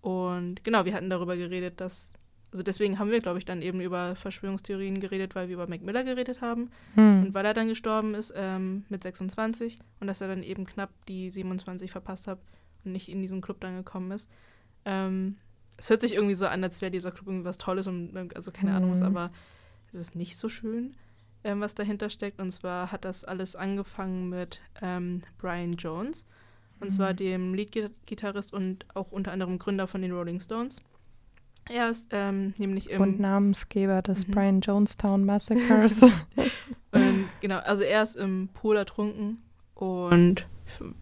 [0.00, 2.12] Und genau, wir hatten darüber geredet, dass,
[2.50, 5.82] also deswegen haben wir, glaube ich, dann eben über Verschwörungstheorien geredet, weil wir über Mac
[5.82, 6.70] Miller geredet haben.
[6.96, 7.26] Hm.
[7.26, 10.90] Und weil er dann gestorben ist ähm, mit 26 und dass er dann eben knapp
[11.06, 12.40] die 27 verpasst hat
[12.84, 14.28] und nicht in diesen Club dann gekommen ist.
[14.84, 15.36] Ähm,
[15.78, 18.50] es hört sich irgendwie so an, als wäre dieser Club irgendwie was Tolles und also
[18.50, 19.06] keine Ahnung was, Mhm.
[19.06, 19.32] aber
[19.88, 20.94] es ist nicht so schön,
[21.44, 22.40] ähm, was dahinter steckt.
[22.40, 26.26] Und zwar hat das alles angefangen mit ähm, Brian Jones.
[26.80, 27.16] Und zwar Mhm.
[27.16, 30.82] dem Leadgitarrist und auch unter anderem Gründer von den Rolling Stones.
[31.70, 34.32] Er ist ähm, nämlich im Und Namensgeber des Mhm.
[34.32, 36.02] Brian Jonestown Massacres.
[36.90, 39.38] Und genau, also er ist im Pool ertrunken
[39.74, 40.46] und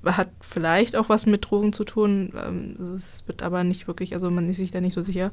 [0.04, 2.32] hat vielleicht auch was mit Drogen zu tun.
[2.36, 5.32] Ähm, also es wird aber nicht wirklich, also man ist sich da nicht so sicher.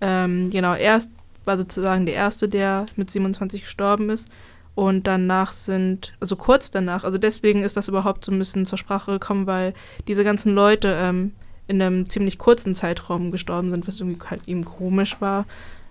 [0.00, 1.10] Ähm, genau, er ist,
[1.48, 4.28] war sozusagen der Erste, der mit 27 gestorben ist.
[4.76, 8.78] Und danach sind, also kurz danach, also deswegen ist das überhaupt so ein bisschen zur
[8.78, 9.74] Sprache gekommen, weil
[10.06, 11.32] diese ganzen Leute ähm,
[11.66, 15.46] in einem ziemlich kurzen Zeitraum gestorben sind, was irgendwie halt eben komisch war.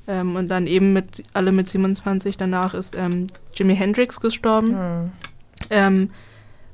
[0.07, 2.37] Ähm, und dann eben mit alle mit 27.
[2.37, 4.69] Danach ist ähm, Jimi Hendrix gestorben.
[4.69, 5.11] hm.
[5.69, 6.09] Ähm,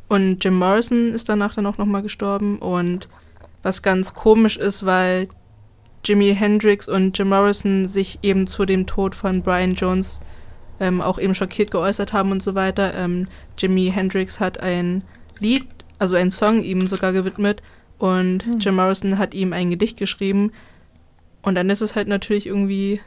[0.08, 2.60] und Jim Morrison ist danach dann auch nochmal gestorben.
[2.60, 3.08] Und
[3.64, 5.30] was ganz komisch ist, weil
[6.04, 10.20] Jimi Hendrix und Jim Morrison sich eben zu dem Tod von Brian Jones
[10.80, 12.94] ähm, auch eben schockiert geäußert haben und so weiter.
[12.94, 15.04] Ähm, Jimi Hendrix hat ein
[15.40, 15.66] Lied,
[16.00, 17.62] also einen Song ihm sogar gewidmet.
[17.98, 18.60] Und Hm.
[18.60, 20.52] Jim Morrison hat ihm ein Gedicht geschrieben.
[21.42, 23.00] Und dann ist es halt natürlich irgendwie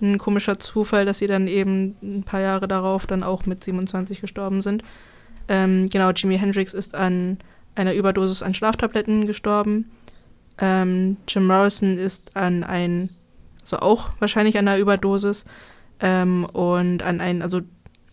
[0.00, 4.20] ein komischer Zufall, dass sie dann eben ein paar Jahre darauf dann auch mit 27
[4.20, 4.82] gestorben sind.
[5.46, 7.38] Ähm, genau, Jimi Hendrix ist an
[7.74, 9.90] einer Überdosis an Schlaftabletten gestorben.
[10.58, 13.10] Ähm, Jim Morrison ist an ein,
[13.62, 15.44] also auch wahrscheinlich an einer Überdosis
[16.00, 17.60] ähm, und an ein, also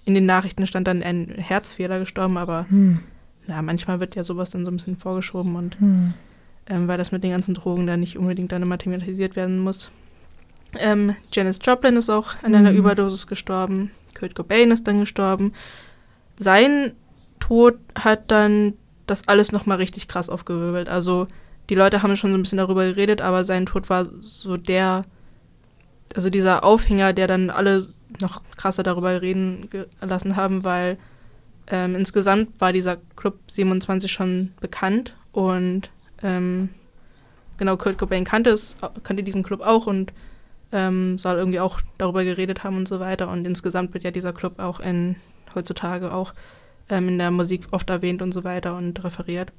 [0.05, 2.99] in den Nachrichten stand dann ein Herzfehler gestorben, aber Hm.
[3.47, 6.13] ja, manchmal wird ja sowas dann so ein bisschen vorgeschoben und Hm.
[6.67, 9.91] ähm, weil das mit den ganzen Drogen dann nicht unbedingt dann immer thematisiert werden muss.
[10.79, 12.77] Ähm, Janis Joplin ist auch an einer Mhm.
[12.77, 13.91] Überdosis gestorben.
[14.17, 15.51] Kurt Cobain ist dann gestorben.
[16.37, 16.93] Sein
[17.39, 18.73] Tod hat dann
[19.05, 20.87] das alles nochmal richtig krass aufgewirbelt.
[20.89, 21.27] Also
[21.71, 25.03] die Leute haben schon so ein bisschen darüber geredet, aber sein Tod war so der,
[26.13, 27.87] also dieser Aufhänger, der dann alle
[28.19, 29.69] noch krasser darüber reden
[30.01, 30.97] gelassen haben, weil
[31.67, 35.89] ähm, insgesamt war dieser Club 27 schon bekannt und
[36.21, 36.67] ähm,
[37.55, 40.11] genau Kurt Cobain kannte es, kannte diesen Club auch und
[40.73, 43.29] ähm, soll irgendwie auch darüber geredet haben und so weiter.
[43.29, 45.15] Und insgesamt wird ja dieser Club auch in,
[45.55, 46.33] heutzutage auch
[46.89, 49.53] ähm, in der Musik oft erwähnt und so weiter und referiert.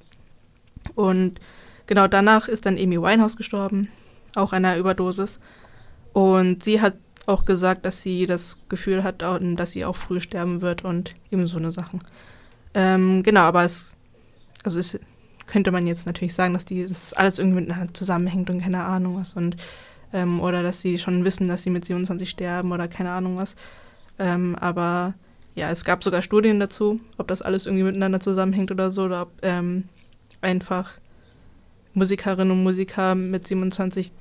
[0.95, 1.41] Und
[1.87, 3.89] genau danach ist dann Amy Winehouse gestorben,
[4.35, 5.41] auch an einer Überdosis.
[6.13, 6.95] Und sie hat
[7.27, 11.47] auch gesagt, dass sie das Gefühl hat, dass sie auch früh sterben wird und eben
[11.47, 12.01] so eine Sachen.
[12.75, 13.97] Ähm, genau, aber es,
[14.65, 14.99] also es
[15.47, 19.19] könnte man jetzt natürlich sagen, dass die, das alles irgendwie miteinander zusammenhängt und keine Ahnung
[19.19, 19.57] was und
[20.13, 23.57] ähm, oder dass sie schon wissen, dass sie mit 27 sterben oder keine Ahnung was.
[24.19, 25.15] Ähm, aber
[25.55, 29.23] ja, es gab sogar Studien dazu, ob das alles irgendwie miteinander zusammenhängt oder so, oder
[29.23, 29.85] ob ähm,
[30.41, 30.93] einfach
[31.95, 34.13] Musikerinnen und Musiker mit 27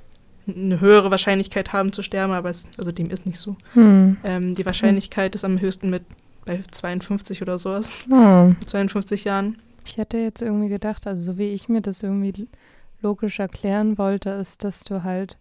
[0.47, 3.55] eine höhere Wahrscheinlichkeit haben zu sterben, aber es, also dem ist nicht so.
[3.73, 4.17] Hm.
[4.23, 6.03] Ähm, die Wahrscheinlichkeit ist am höchsten mit
[6.45, 8.55] bei 52 oder sowas, Hm.
[8.65, 9.57] 52 Jahren.
[9.85, 12.47] Ich hätte jetzt irgendwie gedacht, also so wie ich mir das irgendwie
[13.01, 15.37] logisch erklären wollte, ist, dass du halt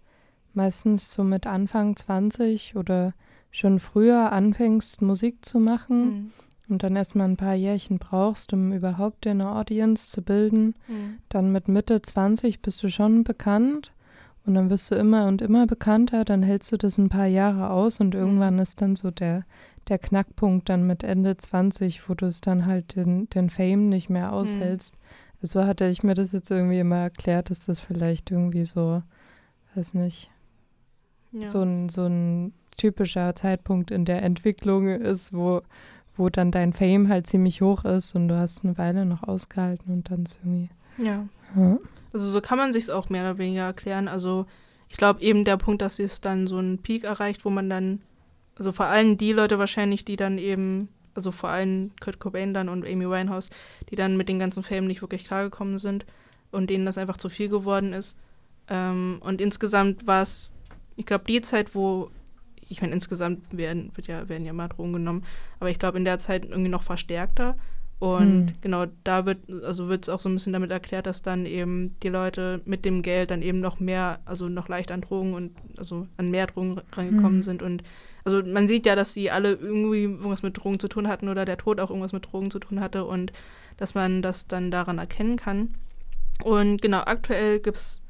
[0.52, 3.14] meistens so mit Anfang 20 oder
[3.50, 6.30] schon früher anfängst, Musik zu machen Mhm.
[6.70, 10.74] Und dann erstmal ein paar Jährchen brauchst, um überhaupt dir eine Audience zu bilden.
[10.88, 11.18] Mhm.
[11.28, 13.92] Dann mit Mitte 20 bist du schon bekannt
[14.46, 17.70] und dann wirst du immer und immer bekannter, dann hältst du das ein paar Jahre
[17.70, 19.44] aus und irgendwann ist dann so der,
[19.88, 24.08] der Knackpunkt dann mit Ende 20, wo du es dann halt den, den Fame nicht
[24.08, 24.94] mehr aushältst.
[25.42, 29.02] So hatte ich mir das jetzt irgendwie immer erklärt, dass das vielleicht irgendwie so,
[29.74, 30.30] weiß nicht,
[31.32, 31.48] Ja.
[31.48, 35.62] so ein, so ein typischer Zeitpunkt in der Entwicklung ist, wo,
[36.20, 39.92] wo dann dein Fame halt ziemlich hoch ist und du hast eine Weile noch ausgehalten
[39.92, 40.68] und dann ist irgendwie.
[40.98, 41.26] ja.
[41.56, 41.78] Ja.
[42.12, 44.08] Also so kann man sich auch mehr oder weniger erklären.
[44.08, 44.46] Also
[44.88, 48.00] ich glaube eben der Punkt, dass es dann so einen Peak erreicht, wo man dann,
[48.56, 52.68] also vor allem die Leute wahrscheinlich, die dann eben, also vor allem Kurt Cobain dann
[52.68, 53.48] und Amy Winehouse,
[53.90, 56.04] die dann mit den ganzen Fame nicht wirklich klargekommen sind
[56.50, 58.16] und denen das einfach zu viel geworden ist.
[58.68, 60.52] Ähm, und insgesamt war es,
[60.96, 62.10] ich glaube, die Zeit, wo,
[62.70, 65.24] ich meine, insgesamt werden, wird ja, werden ja mal Drogen genommen,
[65.58, 67.56] aber ich glaube in der Zeit irgendwie noch verstärkter.
[67.98, 68.54] Und Hm.
[68.62, 71.96] genau, da wird, also wird es auch so ein bisschen damit erklärt, dass dann eben
[72.02, 75.52] die Leute mit dem Geld dann eben noch mehr, also noch leicht an Drogen und
[75.76, 77.42] also an mehr Drogen rangekommen Hm.
[77.42, 77.62] sind.
[77.62, 77.82] Und
[78.24, 81.44] also man sieht ja, dass sie alle irgendwie irgendwas mit Drogen zu tun hatten oder
[81.44, 83.32] der Tod auch irgendwas mit Drogen zu tun hatte und
[83.76, 85.74] dass man das dann daran erkennen kann.
[86.42, 88.02] Und genau, aktuell gibt's,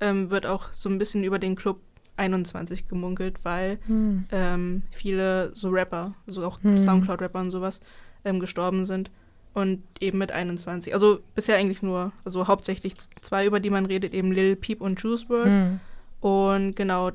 [0.00, 1.80] ähm, wird auch so ein bisschen über den Club
[2.18, 4.24] 21 gemunkelt, weil Hm.
[4.32, 6.78] ähm, viele so Rapper, so auch Hm.
[6.78, 7.80] Soundcloud-Rapper und sowas,
[8.24, 9.10] ähm, gestorben sind.
[9.54, 10.92] Und eben mit 21.
[10.94, 15.00] Also bisher eigentlich nur, also hauptsächlich zwei, über die man redet, eben Lil Peep und
[15.00, 15.46] Juice WRLD.
[15.46, 15.80] Hm.
[16.20, 17.10] Und genau,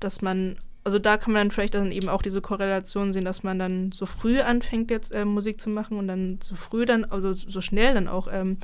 [0.00, 3.42] dass man, also da kann man dann vielleicht dann eben auch diese Korrelation sehen, dass
[3.42, 7.04] man dann so früh anfängt jetzt ähm, Musik zu machen und dann so früh dann,
[7.04, 8.58] also so schnell dann auch ähm,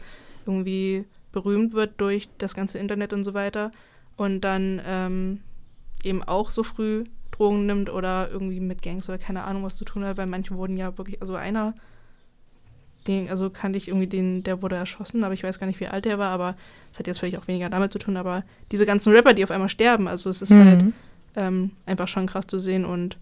[0.47, 3.71] irgendwie berühmt wird durch das ganze Internet und so weiter.
[4.17, 5.41] Und dann ähm,
[6.05, 9.85] eben auch so früh Drogen nimmt oder irgendwie mit Gangs oder keine Ahnung was zu
[9.85, 11.75] tun hat, weil manche wurden ja wirklich, also einer,
[13.07, 15.89] den, also kannte ich irgendwie den, der wurde erschossen, aber ich weiß gar nicht, wie
[15.89, 16.55] alt der war, aber
[16.89, 19.51] das hat jetzt vielleicht auch weniger damit zu tun, aber diese ganzen Rapper, die auf
[19.51, 20.93] einmal sterben, also es ist halt Hm.
[21.37, 23.17] ähm, einfach schon krass zu sehen und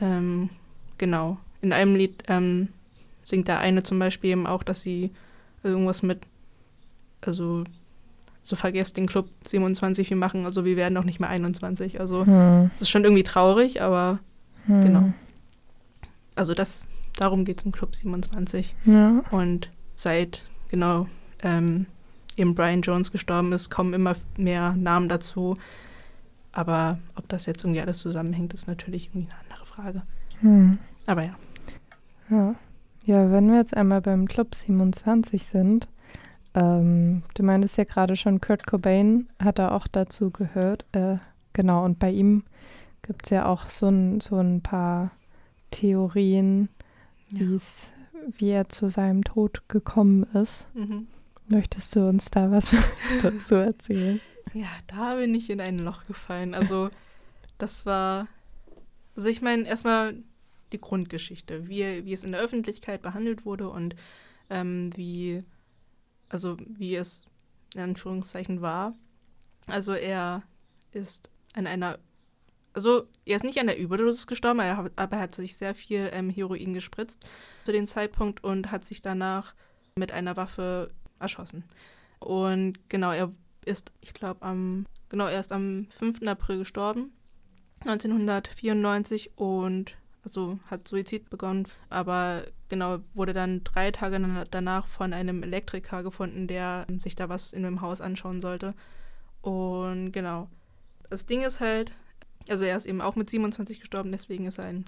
[0.00, 0.50] ähm,
[0.98, 1.38] genau.
[1.62, 2.68] In einem Lied ähm,
[3.22, 5.10] singt der eine zum Beispiel eben auch, dass sie
[5.62, 6.20] irgendwas mit,
[7.22, 7.64] also
[8.46, 12.00] so vergesst den Club 27, wir machen, also wir werden doch nicht mehr 21.
[12.00, 12.70] Also Hm.
[12.76, 14.20] es ist schon irgendwie traurig, aber
[14.66, 14.82] Hm.
[14.82, 15.12] Genau.
[16.36, 18.76] also das, darum geht es im Club 27.
[18.84, 19.22] Ja.
[19.32, 21.08] Und seit genau
[21.42, 21.86] ähm,
[22.36, 25.54] eben Brian Jones gestorben ist, kommen immer mehr Namen dazu.
[26.52, 30.02] Aber ob das jetzt irgendwie alles zusammenhängt, ist natürlich irgendwie eine andere Frage.
[30.40, 30.78] Hm.
[31.06, 31.34] Aber ja.
[32.30, 32.54] Ja.
[33.04, 35.88] ja, wenn wir jetzt einmal beim Club 27 sind,
[36.56, 40.84] ähm, du meintest ja gerade schon, Kurt Cobain hat da auch dazu gehört.
[40.92, 41.18] Äh,
[41.52, 42.42] genau, und bei ihm
[43.02, 45.12] gibt es ja auch so ein, so ein paar
[45.70, 46.68] Theorien,
[47.30, 47.46] Ja.
[48.38, 50.66] wie er zu seinem Tod gekommen ist.
[50.74, 51.06] Mhm.
[51.48, 52.74] Möchtest du uns da was
[53.22, 54.20] dazu erzählen?
[54.54, 56.54] ja, da bin ich in ein Loch gefallen.
[56.54, 56.88] Also
[57.58, 58.26] das war,
[59.14, 60.14] also ich meine erstmal
[60.72, 63.94] die Grundgeschichte, wie, wie es in der Öffentlichkeit behandelt wurde und
[64.50, 65.44] ähm, wie,
[66.28, 67.26] also wie es
[67.74, 68.94] in Anführungszeichen war.
[69.66, 70.42] Also er
[70.92, 71.98] ist an einer,
[72.72, 76.10] also er ist nicht an der Überdosis gestorben, er aber er hat sich sehr viel
[76.12, 77.26] ähm, Heroin gespritzt
[77.64, 79.54] zu dem Zeitpunkt und hat sich danach
[79.96, 81.64] mit einer Waffe erschossen.
[82.18, 83.32] Und genau, er
[83.64, 86.22] ist, ich glaube, am, genau, er ist am 5.
[86.26, 87.12] April gestorben,
[87.80, 95.12] 1994 und also hat Suizid begonnen, aber genau, wurde dann drei Tage na- danach von
[95.12, 98.74] einem Elektriker gefunden, der sich da was in dem Haus anschauen sollte.
[99.40, 100.48] Und genau,
[101.08, 101.92] das Ding ist halt,
[102.48, 104.84] also er ist eben auch mit 27 gestorben, deswegen ist er in,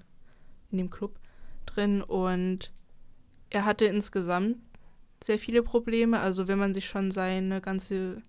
[0.72, 1.18] in dem Club
[1.66, 2.72] drin und
[3.50, 4.56] er hatte insgesamt
[5.22, 6.18] sehr viele Probleme.
[6.18, 8.22] Also wenn man sich schon seine ganze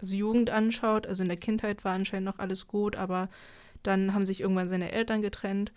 [0.00, 3.28] also Jugend anschaut, also in der Kindheit war anscheinend noch alles gut, aber
[3.84, 5.72] dann haben sich irgendwann seine Eltern getrennt.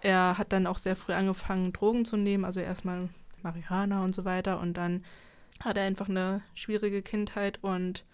[0.00, 3.08] Er hat dann auch sehr früh angefangen, Drogen zu nehmen, also erstmal
[3.42, 4.60] Marihuana und so weiter.
[4.60, 5.04] Und dann
[5.60, 8.04] hat er einfach eine schwierige Kindheit und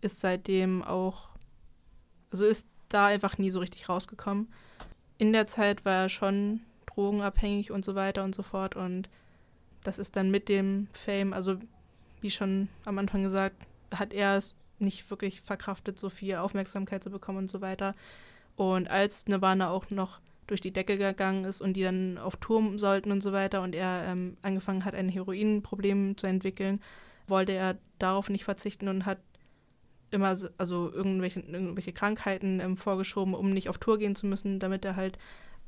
[0.00, 1.30] ist seitdem auch,
[2.30, 4.52] also ist da einfach nie so richtig rausgekommen.
[5.18, 8.76] In der Zeit war er schon drogenabhängig und so weiter und so fort.
[8.76, 9.08] Und
[9.84, 11.56] das ist dann mit dem Fame, also
[12.20, 13.56] wie schon am Anfang gesagt,
[13.94, 17.94] hat er es nicht wirklich verkraftet, so viel Aufmerksamkeit zu bekommen und so weiter.
[18.56, 22.78] Und als Nirvana auch noch durch die Decke gegangen ist und die dann auf Turm
[22.78, 26.80] sollten und so weiter und er ähm, angefangen hat, ein Heroinproblem zu entwickeln,
[27.26, 29.18] wollte er darauf nicht verzichten und hat
[30.10, 34.84] immer also irgendwelche, irgendwelche Krankheiten ähm, vorgeschoben, um nicht auf Tour gehen zu müssen, damit
[34.84, 35.18] er halt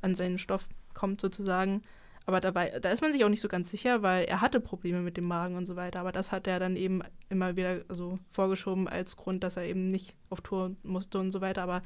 [0.01, 1.81] an seinen Stoff kommt sozusagen.
[2.27, 5.01] Aber dabei, da ist man sich auch nicht so ganz sicher, weil er hatte Probleme
[5.01, 5.99] mit dem Magen und so weiter.
[5.99, 9.87] Aber das hat er dann eben immer wieder also vorgeschoben als Grund, dass er eben
[9.87, 11.61] nicht auf Tour musste und so weiter.
[11.61, 11.81] Aber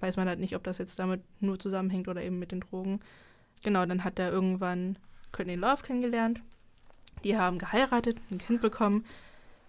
[0.00, 3.00] weiß man halt nicht, ob das jetzt damit nur zusammenhängt oder eben mit den Drogen.
[3.64, 4.96] Genau, dann hat er irgendwann
[5.32, 6.40] Courtney Love kennengelernt.
[7.24, 9.04] Die haben geheiratet, ein Kind bekommen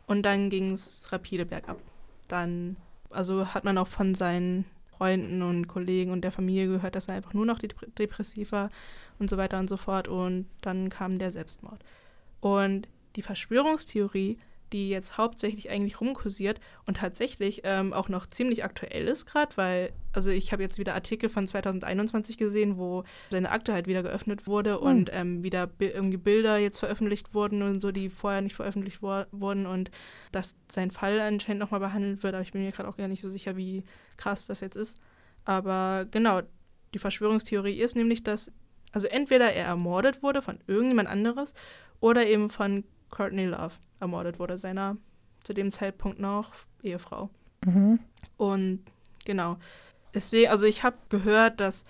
[0.08, 1.80] und dann ging es rapide bergab.
[2.28, 2.78] Dann,
[3.10, 4.66] also hat man auch von seinen
[4.98, 7.60] Freunden und Kollegen und der Familie gehört, dass er einfach nur noch
[7.98, 8.70] depressiv war
[9.18, 10.08] und so weiter und so fort.
[10.08, 11.80] Und dann kam der Selbstmord.
[12.42, 14.38] Und die Verschwörungstheorie
[14.74, 19.92] die jetzt hauptsächlich eigentlich rumkursiert und tatsächlich ähm, auch noch ziemlich aktuell ist gerade, weil,
[20.14, 24.48] also ich habe jetzt wieder Artikel von 2021 gesehen, wo seine Akte halt wieder geöffnet
[24.48, 24.88] wurde mhm.
[24.88, 29.02] und ähm, wieder bi irgendwie Bilder jetzt veröffentlicht wurden und so, die vorher nicht veröffentlicht
[29.02, 29.92] wurden und
[30.32, 33.22] dass sein Fall anscheinend nochmal behandelt wird, aber ich bin mir gerade auch gar nicht
[33.22, 33.84] so sicher, wie
[34.18, 35.00] krass das jetzt ist.
[35.46, 36.42] Aber genau,
[36.94, 38.52] die Verschwörungstheorie ist nämlich, dass
[38.92, 41.54] also entweder er ermordet wurde von irgendjemand anderes
[42.00, 44.98] oder eben von Courtney Love ermordet wurde, seiner
[45.44, 46.52] zu dem Zeitpunkt noch
[46.84, 47.30] Ehefrau.
[47.66, 48.00] Mhm.
[48.38, 48.84] Und
[49.26, 49.58] genau.
[50.14, 51.86] Deswegen, also ich habe gehört, dass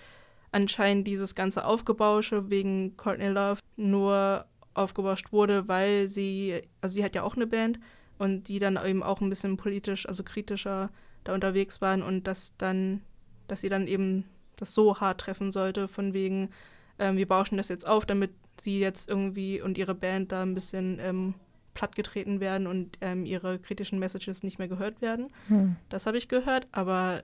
[0.52, 7.14] anscheinend dieses ganze Aufgebausche wegen Courtney Love nur aufgebauscht wurde, weil sie, also sie hat
[7.14, 7.78] ja auch eine Band
[8.18, 10.90] und die dann eben auch ein bisschen politisch, also kritischer
[11.24, 13.02] da unterwegs waren und dass dann,
[13.48, 14.24] dass sie dann eben
[14.56, 16.50] das so hart treffen sollte, von wegen,
[16.98, 20.54] ähm, wir bauschen das jetzt auf, damit sie jetzt irgendwie und ihre Band da ein
[20.54, 21.34] bisschen ähm,
[21.74, 25.28] plattgetreten werden und ähm, ihre kritischen Messages nicht mehr gehört werden.
[25.48, 25.76] Hm.
[25.88, 27.22] Das habe ich gehört, aber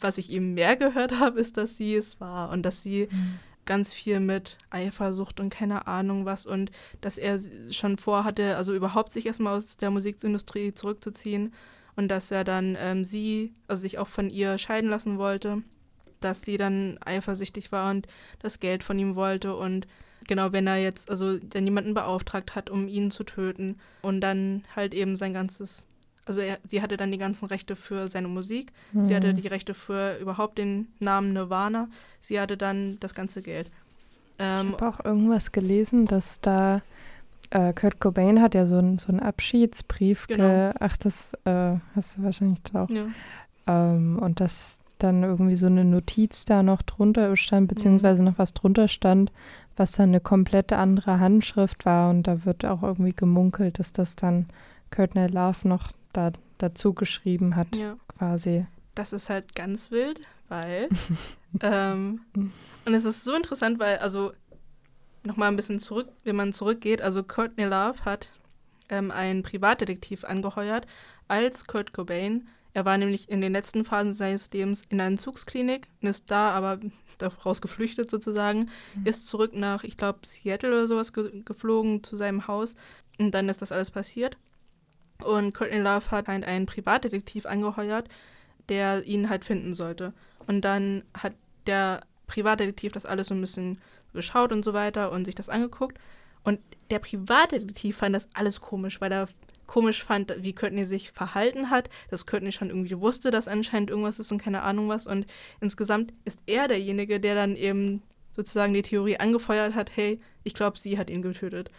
[0.00, 3.38] was ich eben mehr gehört habe, ist, dass sie es war und dass sie hm.
[3.64, 7.38] ganz viel mit Eifersucht und keine Ahnung was und dass er
[7.70, 11.52] schon vorhatte, also überhaupt sich erstmal aus der Musikindustrie zurückzuziehen
[11.96, 15.62] und dass er dann ähm, sie, also sich auch von ihr scheiden lassen wollte,
[16.20, 18.06] dass sie dann eifersüchtig war und
[18.40, 19.86] das Geld von ihm wollte und
[20.26, 24.64] genau, wenn er jetzt, also dann jemanden beauftragt hat, um ihn zu töten und dann
[24.74, 25.86] halt eben sein ganzes,
[26.26, 29.04] also er, sie hatte dann die ganzen Rechte für seine Musik, mhm.
[29.04, 29.36] sie hatte mhm.
[29.36, 31.88] die Rechte für überhaupt den Namen Nirvana,
[32.20, 33.70] sie hatte dann das ganze Geld.
[34.38, 36.82] Ähm, ich habe auch irgendwas gelesen, dass da
[37.50, 40.72] äh, Kurt Cobain hat ja so, ein, so einen Abschiedsbrief, genau.
[40.80, 42.90] ach, das äh, hast du wahrscheinlich auch.
[42.90, 43.06] Ja.
[43.66, 48.30] Ähm, und dass dann irgendwie so eine Notiz da noch drunter stand, beziehungsweise mhm.
[48.30, 49.32] noch was drunter stand,
[49.76, 52.10] was dann eine komplett andere Handschrift war.
[52.10, 54.46] Und da wird auch irgendwie gemunkelt, dass das dann
[54.90, 57.96] Courtney Love noch da, dazu geschrieben hat, ja.
[58.08, 58.66] quasi.
[58.94, 60.88] Das ist halt ganz wild, weil.
[61.60, 62.20] ähm,
[62.84, 64.32] und es ist so interessant, weil, also,
[65.24, 68.30] nochmal ein bisschen zurück, wenn man zurückgeht, also Courtney Love hat
[68.88, 70.86] ähm, einen Privatdetektiv angeheuert,
[71.28, 75.86] als Kurt Cobain er war nämlich in den letzten Phasen seines Lebens in einer Entzugsklinik
[76.02, 76.80] und ist da aber
[77.18, 79.06] daraus geflüchtet sozusagen, mhm.
[79.06, 82.74] ist zurück nach, ich glaube, Seattle oder sowas ge geflogen zu seinem Haus
[83.18, 84.36] und dann ist das alles passiert.
[85.22, 88.08] Und Courtney Love hat halt einen Privatdetektiv angeheuert,
[88.68, 90.12] der ihn halt finden sollte.
[90.48, 91.34] Und dann hat
[91.68, 93.78] der Privatdetektiv das alles so ein bisschen
[94.12, 95.98] geschaut und so weiter und sich das angeguckt.
[96.42, 96.58] Und
[96.90, 99.28] der Privatdetektiv fand das alles komisch, weil er
[99.66, 104.18] komisch fand, wie Courtney sich verhalten hat, dass Courtney schon irgendwie wusste, dass anscheinend irgendwas
[104.18, 105.06] ist und keine Ahnung was.
[105.06, 105.26] Und
[105.60, 110.78] insgesamt ist er derjenige, der dann eben sozusagen die Theorie angefeuert hat, hey, ich glaube,
[110.78, 111.70] sie hat ihn getötet.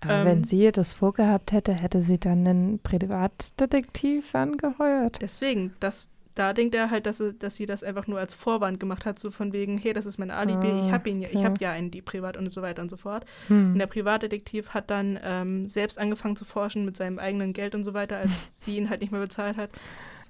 [0.00, 5.18] Aber ähm, wenn sie das vorgehabt hätte, hätte sie dann einen Privatdetektiv angeheuert.
[5.20, 9.06] Deswegen, das da denkt er halt, dass, dass sie das einfach nur als Vorwand gemacht
[9.06, 11.30] hat, so von wegen, hey, das ist mein Alibi, ah, ich habe ihn, okay.
[11.32, 13.24] ich habe ja einen Dieb privat und so weiter und so fort.
[13.48, 13.72] Hm.
[13.72, 17.84] Und der Privatdetektiv hat dann ähm, selbst angefangen zu forschen mit seinem eigenen Geld und
[17.84, 19.70] so weiter, als sie ihn halt nicht mehr bezahlt hat.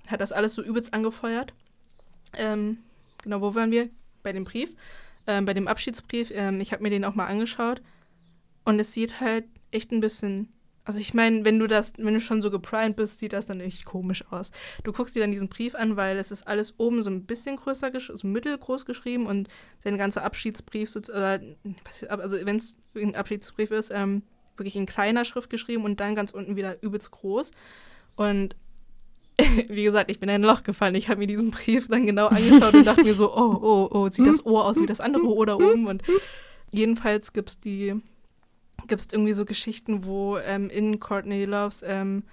[0.06, 1.52] Hat das alles so übelst angefeuert.
[2.34, 2.78] Ähm,
[3.24, 3.90] genau, wo waren wir?
[4.22, 4.76] Bei dem Brief,
[5.26, 6.30] ähm, bei dem Abschiedsbrief.
[6.32, 7.82] Ähm, ich habe mir den auch mal angeschaut
[8.64, 10.50] und es sieht halt echt ein bisschen
[10.86, 13.60] also ich meine, wenn du das, wenn du schon so geprimed bist, sieht das dann
[13.60, 14.52] echt komisch aus.
[14.84, 17.56] Du guckst dir dann diesen Brief an, weil es ist alles oben so ein bisschen
[17.56, 19.48] größer, so mittelgroß geschrieben und
[19.80, 21.40] sein ganzer Abschiedsbrief, oder,
[22.08, 24.22] also wenn es ein Abschiedsbrief ist, ähm,
[24.56, 27.50] wirklich in kleiner Schrift geschrieben und dann ganz unten wieder übelst groß.
[28.14, 28.54] Und
[29.68, 30.94] wie gesagt, ich bin in ein Loch gefallen.
[30.94, 34.08] Ich habe mir diesen Brief dann genau angeschaut und dachte mir so, oh, oh, oh,
[34.08, 35.88] sieht das Ohr aus wie das andere Ohr da oben?
[35.88, 36.04] Und
[36.70, 38.00] jedenfalls gibt es die
[38.86, 42.24] gibt es irgendwie so Geschichten, wo ähm, in Courtney Loves ähm,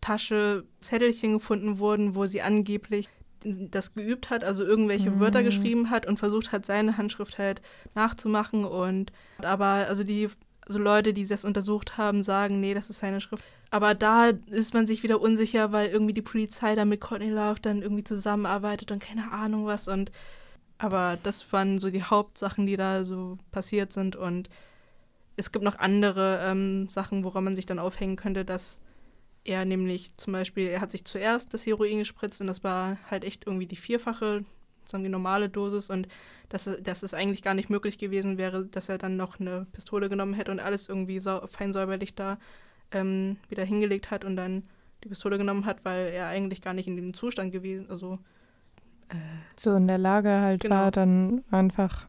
[0.00, 3.08] Tasche Zettelchen gefunden wurden, wo sie angeblich
[3.44, 5.20] das geübt hat, also irgendwelche Mhm.
[5.20, 7.60] Wörter geschrieben hat und versucht hat, seine Handschrift halt
[7.94, 8.64] nachzumachen.
[8.64, 10.28] Und aber also die
[10.64, 13.42] also Leute, die das untersucht haben, sagen, nee, das ist seine Schrift.
[13.70, 17.60] Aber da ist man sich wieder unsicher, weil irgendwie die Polizei dann mit Courtney Love
[17.60, 19.88] dann irgendwie zusammenarbeitet und keine Ahnung was.
[19.88, 20.12] Und
[20.78, 24.14] aber das waren so die Hauptsachen, die da so passiert sind.
[24.14, 24.48] Und
[25.42, 28.80] es gibt noch andere ähm, Sachen, woran man sich dann aufhängen könnte, dass
[29.44, 33.24] er nämlich zum Beispiel, er hat sich zuerst das Heroin gespritzt und das war halt
[33.24, 34.44] echt irgendwie die vierfache,
[34.84, 36.06] sagen die normale Dosis und
[36.48, 40.08] dass, dass es eigentlich gar nicht möglich gewesen wäre, dass er dann noch eine Pistole
[40.08, 42.38] genommen hätte und alles irgendwie sau fein säuberlich da
[42.92, 44.62] ähm, wieder hingelegt hat und dann
[45.02, 48.20] die Pistole genommen hat, weil er eigentlich gar nicht in dem Zustand gewesen, also
[49.56, 50.76] so in der Lage halt Genau.
[50.76, 52.06] war, dann einfach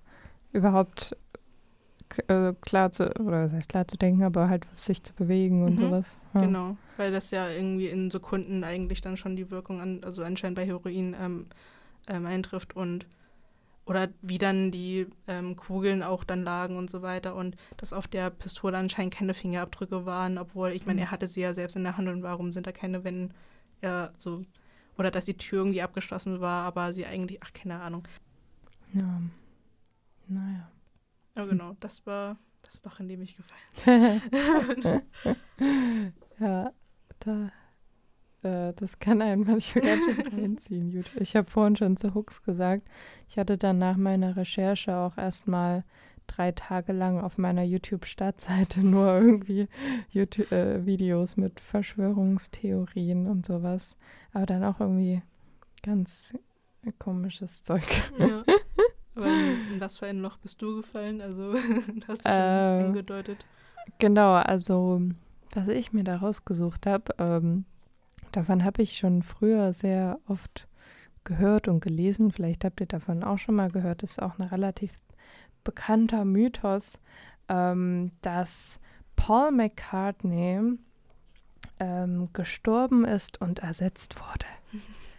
[0.51, 1.17] überhaupt
[2.27, 5.73] äh, klar zu, oder was heißt klar zu denken, aber halt sich zu bewegen und
[5.75, 5.77] Mhm.
[5.79, 6.17] sowas.
[6.33, 6.41] Ja.
[6.41, 10.55] Genau, weil das ja irgendwie in Sekunden eigentlich dann schon die Wirkung an, also anscheinend
[10.55, 11.45] bei Heroin ähm,
[12.07, 13.05] ähm, eintrifft und
[13.85, 18.07] oder wie dann die ähm, Kugeln auch dann lagen und so weiter und dass auf
[18.07, 21.07] der Pistole anscheinend keine Fingerabdrücke waren, obwohl ich meine, Mhm.
[21.07, 23.33] er hatte sie ja selbst in der Hand und warum sind da keine, wenn
[23.81, 24.41] er so
[24.97, 28.07] oder dass die Tür irgendwie abgeschlossen war, aber sie eigentlich, ach keine Ahnung.
[28.93, 29.21] Ja.
[30.27, 30.69] Naja.
[31.35, 34.21] Aber genau, das war das Loch, in dem ich gefallen.
[36.39, 36.71] ja,
[37.19, 37.51] da,
[38.43, 40.91] äh, das kann einen manchmal ganz schön reinziehen.
[40.91, 41.11] Gut.
[41.15, 42.87] Ich habe vorhin schon zu Hooks gesagt,
[43.27, 45.83] ich hatte dann nach meiner Recherche auch erstmal
[46.27, 49.67] drei Tage lang auf meiner YouTube-Startseite nur irgendwie
[50.09, 53.97] YouTube, äh, Videos mit Verschwörungstheorien und sowas.
[54.33, 55.21] Aber dann auch irgendwie
[55.81, 56.33] ganz
[56.99, 57.83] komisches Zeug.
[58.17, 58.43] Ja.
[59.15, 61.21] Aber in, in was für ein Loch bist du gefallen?
[61.21, 61.53] Also,
[62.07, 63.45] hast du schon Äh, angedeutet.
[63.99, 65.01] Genau, also
[65.53, 67.65] was ich mir da rausgesucht habe, ähm,
[68.31, 70.67] davon habe ich schon früher sehr oft
[71.25, 72.31] gehört und gelesen.
[72.31, 74.01] Vielleicht habt ihr davon auch schon mal gehört.
[74.03, 74.91] Das ist auch ein relativ
[75.63, 76.99] bekannter Mythos,
[77.49, 78.79] ähm, dass
[79.15, 80.77] Paul McCartney
[81.79, 84.45] ähm, gestorben ist und ersetzt wurde.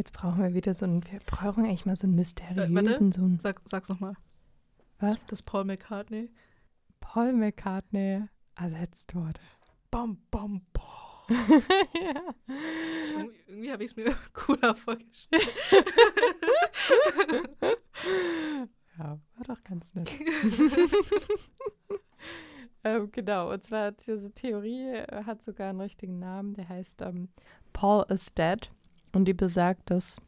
[0.00, 3.38] Jetzt brauchen wir wieder so einen, wir brauchen eigentlich mal so einen mysteriösen, so einen,
[3.38, 4.14] Sag, sag's nochmal.
[4.98, 5.22] was?
[5.26, 6.30] Das Paul McCartney.
[7.00, 8.22] Paul McCartney
[8.54, 9.38] ersetzt wurde.
[9.90, 10.82] Bam, bam, bam.
[11.28, 12.34] ja.
[12.48, 15.20] Irgendwie, irgendwie habe ich es mir cooler vorgestellt.
[18.98, 20.10] Ja, war doch ganz nett.
[22.84, 27.00] ähm, genau, und zwar hat diese Theorie, äh, hat sogar einen richtigen Namen, der heißt
[27.02, 27.30] ähm,
[27.72, 28.70] Paul is Dead.
[29.12, 30.20] Und die besagt, dass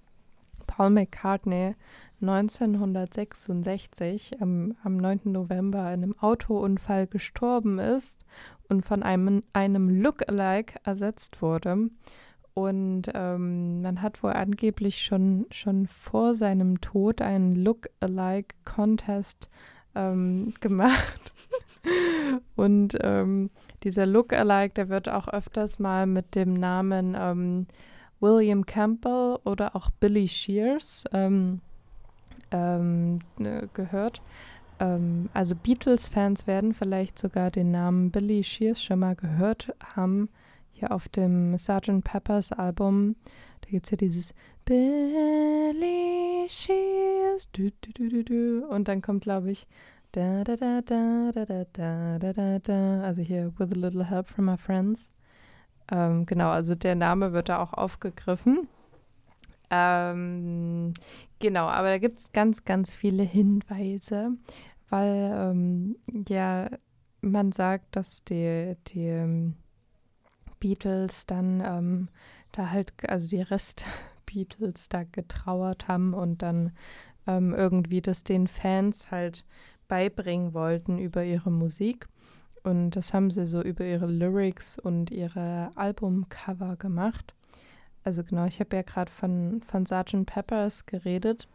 [0.66, 1.74] Paul McCartney
[2.20, 5.20] 1966 am, am 9.
[5.24, 8.24] November in einem Autounfall gestorben ist
[8.68, 11.90] und von einem, einem Lookalike ersetzt wurde.
[12.54, 19.48] Und ähm, man hat wohl angeblich schon, schon vor seinem Tod einen Look-alike-Contest
[19.94, 21.32] ähm, gemacht.
[22.54, 23.50] Und ähm,
[23.82, 27.66] dieser Look-alike, der wird auch öfters mal mit dem Namen ähm,
[28.22, 31.60] William Campbell oder auch Billy Shears ähm,
[32.52, 34.22] ähm, ne, gehört.
[34.78, 40.28] Ähm, also Beatles-Fans werden vielleicht sogar den Namen Billy Shears schon mal gehört haben
[40.72, 42.02] hier auf dem Sgt.
[42.02, 43.16] Peppers Album,
[43.60, 49.66] da gibt es ja dieses Billy Shears du, du, du, und dann kommt, glaube ich,
[50.12, 54.04] da, da, da, da, da, da, da, da, da, da, also hier With a Little
[54.04, 55.08] Help from My Friends.
[55.90, 58.68] Ähm, genau, also der Name wird da auch aufgegriffen.
[59.70, 60.92] Ähm,
[61.38, 64.32] genau, aber da gibt es ganz, ganz viele Hinweise,
[64.90, 65.96] weil ähm,
[66.28, 66.68] ja
[67.22, 69.54] man sagt, dass die, die ähm,
[70.60, 72.08] Beatles dann ähm,
[72.50, 76.72] da halt, also die Rest-Beatles da getrauert haben und dann
[77.26, 79.44] ähm, irgendwie das den Fans halt
[79.88, 82.08] beibringen wollten über ihre Musik.
[82.62, 87.34] Und das haben sie so über ihre Lyrics und ihre Albumcover gemacht.
[88.04, 90.26] Also genau, ich habe ja gerade von, von Sgt.
[90.26, 91.48] Peppers geredet.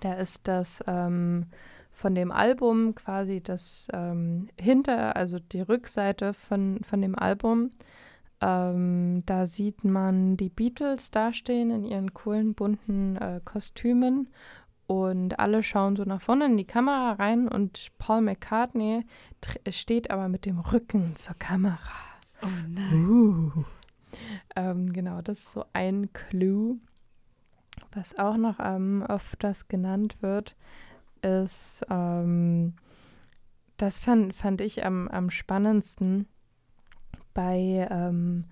[0.00, 1.46] Da ist das ähm,
[1.90, 7.70] von dem Album quasi das ähm, hinter, also die Rückseite von, von dem Album.
[8.40, 14.28] Ähm, da sieht man die Beatles dastehen in ihren coolen, bunten äh, Kostümen
[14.92, 19.06] und alle schauen so nach vorne in die Kamera rein und Paul McCartney
[19.70, 21.78] steht aber mit dem Rücken zur Kamera.
[22.42, 23.06] Oh nein.
[23.08, 23.64] Uh.
[24.54, 26.76] Ähm, genau, das ist so ein Clue.
[27.92, 30.56] Was auch noch ähm, öfters genannt wird,
[31.22, 32.74] ist, ähm,
[33.78, 36.28] das fand, fand ich am, am spannendsten
[37.32, 38.44] bei ähm,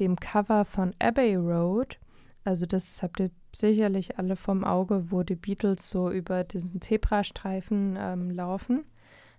[0.00, 1.98] dem Cover von Abbey Road.
[2.44, 7.96] Also das habt ihr sicherlich alle vom Auge, wo die Beatles so über diesen Zebrastreifen
[7.98, 8.84] ähm, laufen.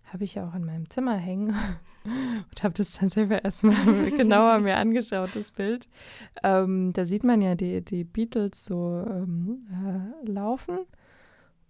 [0.05, 1.49] Habe ich ja auch in meinem Zimmer hängen
[2.03, 5.89] und habe das dann selber erstmal genauer mir angeschaut, das Bild.
[6.43, 9.65] Ähm, da sieht man ja die, die Beatles so ähm,
[10.25, 10.79] äh, laufen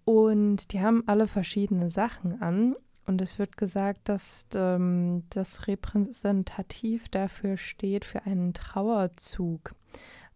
[0.05, 2.75] und die haben alle verschiedene Sachen an.
[3.07, 9.75] Und es wird gesagt, dass ähm, das repräsentativ dafür steht für einen Trauerzug.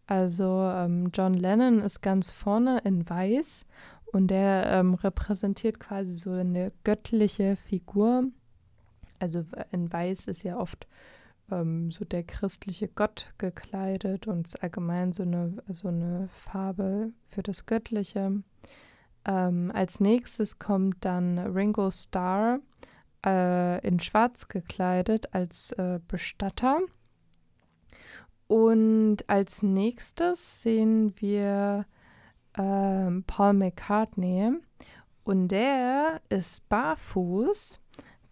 [0.09, 3.67] Also ähm, John Lennon ist ganz vorne in Weiß
[4.11, 8.23] und der ähm, repräsentiert quasi so eine göttliche Figur.
[9.19, 10.87] Also in Weiß ist ja oft
[11.51, 17.43] ähm, so der christliche Gott gekleidet und ist allgemein so eine, so eine Farbe für
[17.43, 18.41] das Göttliche.
[19.25, 22.61] Ähm, als nächstes kommt dann Ringo Starr
[23.23, 26.79] äh, in Schwarz gekleidet als äh, Bestatter.
[28.49, 31.85] Und als nächstes sehen wir
[32.53, 34.53] äh, Paul McCartney
[35.23, 37.79] und der ist barfuß,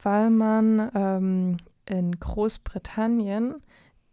[0.01, 3.61] weil man ähm, in Großbritannien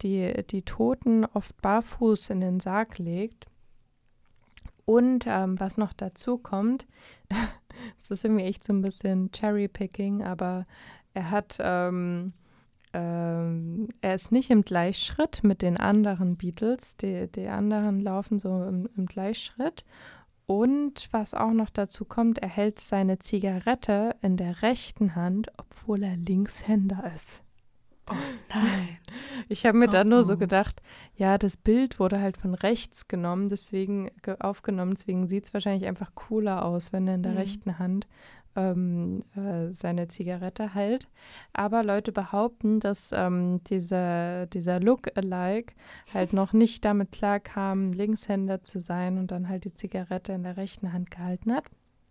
[0.02, 3.46] die, die Toten oft barfuß in den Sarg legt.
[4.84, 6.86] Und ähm, was noch dazu kommt,
[7.98, 10.66] es ist irgendwie echt so ein bisschen Cherry-Picking, aber
[11.14, 12.34] er hat ähm,
[12.94, 16.96] ähm, er ist nicht im Gleichschritt mit den anderen Beatles.
[16.96, 19.84] Die, die anderen laufen so im, im Gleichschritt.
[20.46, 26.02] Und was auch noch dazu kommt, er hält seine Zigarette in der rechten Hand, obwohl
[26.02, 27.42] er Linkshänder ist.
[28.10, 28.14] Oh
[28.48, 28.98] nein.
[29.48, 30.36] Ich habe mir Oh, dann nur so oh.
[30.38, 30.80] gedacht,
[31.16, 35.86] ja, das Bild wurde halt von rechts genommen, deswegen ge aufgenommen, deswegen sieht es wahrscheinlich
[35.86, 37.38] einfach cooler aus, wenn er in der Mhm.
[37.38, 38.06] rechten Hand
[38.56, 41.08] ähm, äh, seine Zigarette hält.
[41.52, 45.74] Aber Leute behaupten, dass ähm, dieser, dieser Look-alike
[46.12, 50.56] halt noch nicht damit klarkam, Linkshänder zu sein und dann halt die Zigarette in der
[50.56, 51.64] rechten Hand gehalten hat.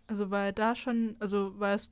[0.06, 1.88] Also war er da schon, also war es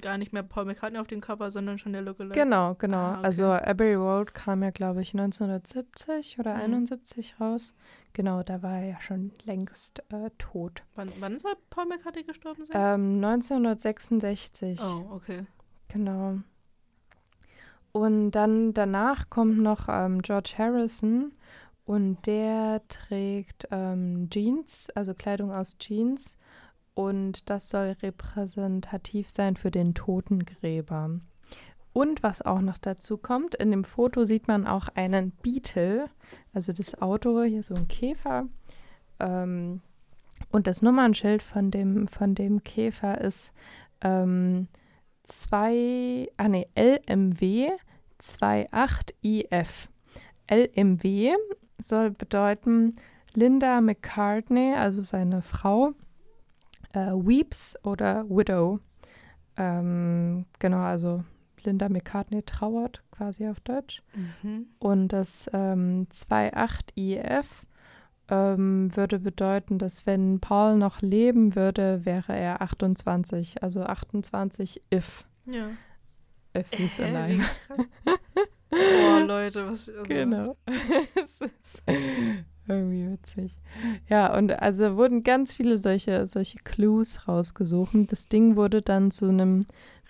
[0.00, 2.38] gar nicht mehr Paul McCartney auf dem Cover, sondern schon der Lookalike?
[2.38, 2.96] Genau, genau.
[2.98, 3.24] Ah, okay.
[3.24, 6.60] Also Abbey Road kam ja, glaube ich, 1970 oder Mhm.
[6.62, 7.74] 71 raus.
[8.12, 10.82] Genau, da war er ja schon längst äh, tot.
[10.94, 12.76] Wann, wann soll Paul McCartney gestorben sein?
[12.76, 14.80] Ähm, 1966.
[14.80, 15.44] oh, okay.
[15.88, 16.38] Genau.
[17.92, 21.32] Und dann danach kommt noch ähm, George Harrison
[21.84, 26.37] und der trägt ähm, Jeans, also Kleidung aus Jeans.
[26.98, 31.20] Und das soll repräsentativ sein für den Totengräber.
[31.92, 36.10] Und was auch noch dazu kommt, in dem Foto sieht man auch einen Beetle,
[36.52, 38.48] also das Auto, hier so ein Käfer.
[39.20, 39.80] Ähm,
[40.50, 43.52] und das Nummernschild von dem, von dem Käfer ist
[44.00, 44.66] ähm,
[45.22, 47.68] 2, ah nee, LMW
[48.20, 49.86] 28IF.
[50.50, 51.36] LMW
[51.78, 52.96] soll bedeuten
[53.34, 55.94] Linda McCartney, also seine Frau,
[56.92, 58.80] äh, Weeps oder Widow.
[59.56, 61.24] Ähm, genau, also
[61.64, 64.02] Linda McCartney trauert quasi auf Deutsch.
[64.14, 64.66] Mhm.
[64.78, 67.46] Und das ähm, 28IF
[68.30, 73.62] ähm, würde bedeuten, dass wenn Paul noch leben würde, wäre er 28.
[73.62, 75.26] Also 28 if.
[75.46, 75.70] Ja.
[76.56, 77.44] If he's Hä, alive.
[78.70, 79.88] Boah, Leute, was.
[79.88, 80.56] Also, Genau.
[82.68, 83.54] irgendwie witzig.
[84.08, 87.94] Ja, und also wurden ganz viele solche, solche Clues rausgesucht.
[88.08, 89.66] Das Ding wurde dann zu einem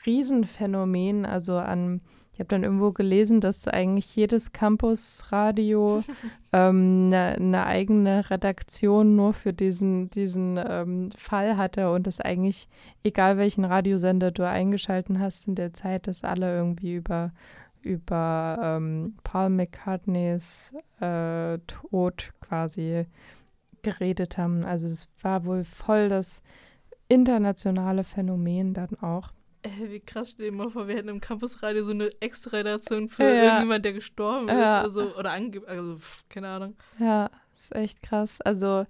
[0.06, 1.26] Riesenphänomen.
[1.26, 2.00] Also an,
[2.32, 6.02] ich habe dann irgendwo gelesen, dass eigentlich jedes Campusradio
[6.52, 12.68] ähm, eine eine eigene Redaktion nur für diesen, diesen ähm, Fall hatte und dass eigentlich,
[13.02, 17.32] egal welchen Radiosender du eingeschalten hast in der Zeit, dass alle irgendwie über
[17.82, 23.06] über ähm, Paul McCartneys äh, Tod quasi
[23.82, 24.64] geredet haben.
[24.64, 26.42] Also es war wohl voll das
[27.08, 29.30] internationale Phänomen dann auch.
[29.62, 33.08] Äh, wie krass, stell dir mal vor, wir hätten im Campusradio so eine extra Redaktion
[33.08, 33.44] für Ja.
[33.44, 34.54] irgendjemand, der gestorben ist.
[34.56, 34.82] Ja.
[34.82, 36.76] Also, oder ange also, pff, keine Ahnung.
[36.98, 38.40] Ja, ist echt krass.
[38.42, 38.86] Also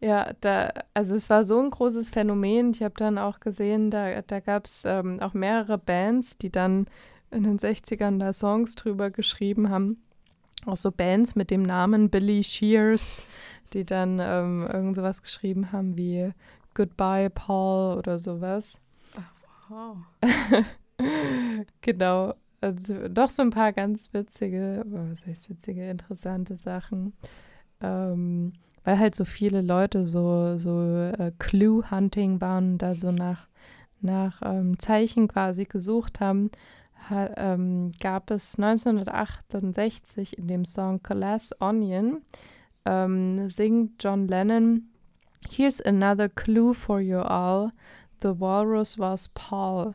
[0.00, 2.70] ja, da, also es war so ein großes Phänomen.
[2.72, 6.86] Ich habe dann auch gesehen, da, da gab es ähm, auch mehrere Bands, die dann
[7.30, 10.02] in den 60ern da Songs drüber geschrieben haben.
[10.64, 13.26] Auch so Bands mit dem Namen Billy Shears,
[13.72, 16.32] die dann ähm, irgend sowas geschrieben haben wie
[16.74, 18.80] Goodbye Paul oder sowas.
[19.68, 19.96] Wow.
[21.80, 22.34] genau.
[22.60, 27.12] Also doch so ein paar ganz witzige, oh, was heißt witzige, interessante Sachen.
[27.80, 28.52] Ähm,
[28.84, 33.48] weil halt so viele Leute so, so äh, Clue-Hunting waren, da so nach,
[34.00, 36.50] nach ähm, Zeichen quasi gesucht haben,
[37.08, 42.22] ha, ähm, gab es 1968 in dem Song Glass Onion,
[42.84, 44.88] ähm, singt John Lennon,
[45.48, 47.72] Here's another clue for you all.
[48.20, 49.94] The walrus was Paul.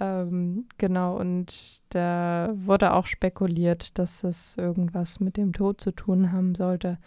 [0.00, 6.32] Ähm, genau, und da wurde auch spekuliert, dass es irgendwas mit dem Tod zu tun
[6.32, 6.98] haben sollte.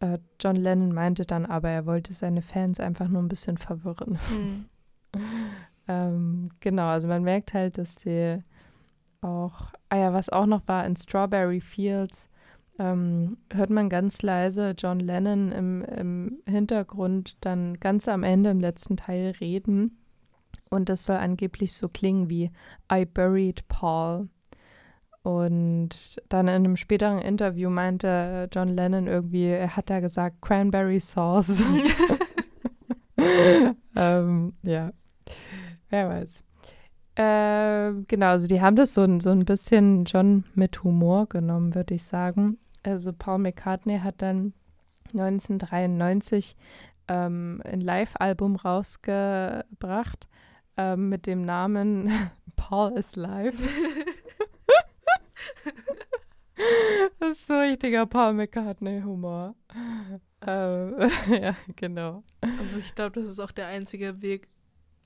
[0.00, 4.18] Äh, John Lennon meinte dann aber, er wollte seine Fans einfach nur ein bisschen verwirren.
[4.28, 4.64] Hm.
[5.88, 8.42] ähm, genau, also man merkt halt, dass sie
[9.20, 12.28] auch, ah ja, was auch noch war, in Strawberry Fields
[12.78, 18.60] ähm, hört man ganz leise John Lennon im, im Hintergrund dann ganz am Ende im
[18.60, 19.98] letzten Teil reden.
[20.70, 22.50] Und das soll angeblich so klingen wie
[22.92, 24.28] I buried Paul.
[25.22, 31.00] Und dann in einem späteren Interview meinte John Lennon irgendwie, er hat da gesagt Cranberry
[31.00, 31.62] Sauce.
[33.96, 34.92] ähm, ja,
[35.90, 36.44] wer weiß.
[37.18, 41.94] Äh, genau, also die haben das so, so ein bisschen schon mit Humor genommen, würde
[41.94, 42.58] ich sagen.
[42.84, 44.52] Also Paul McCartney hat dann
[45.14, 46.56] 1993
[47.08, 50.28] ähm, ein Live-Album rausgebracht
[50.76, 52.12] ähm, mit dem Namen
[52.56, 53.60] Paul is Live.
[57.18, 59.56] das ist so richtiger Paul McCartney-Humor.
[60.46, 60.94] Ähm,
[61.42, 62.22] ja, genau.
[62.60, 64.46] Also ich glaube, das ist auch der einzige Weg,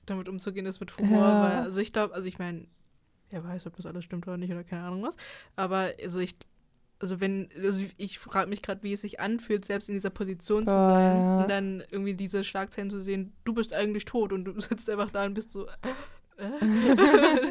[0.05, 1.19] damit umzugehen ist mit Humor.
[1.27, 1.41] Ja.
[1.41, 2.67] Weil, also ich glaube, also ich meine,
[3.29, 5.15] wer weiß, ob das alles stimmt oder nicht oder keine Ahnung was.
[5.55, 6.35] Aber also ich,
[6.99, 10.65] also wenn, also ich frage mich gerade, wie es sich anfühlt, selbst in dieser Position
[10.65, 11.41] zu Oh, sein ja.
[11.41, 15.09] und dann irgendwie diese Schlagzeilen zu sehen, du bist eigentlich tot und du sitzt einfach
[15.11, 15.67] da und bist so.
[15.67, 15.71] Äh?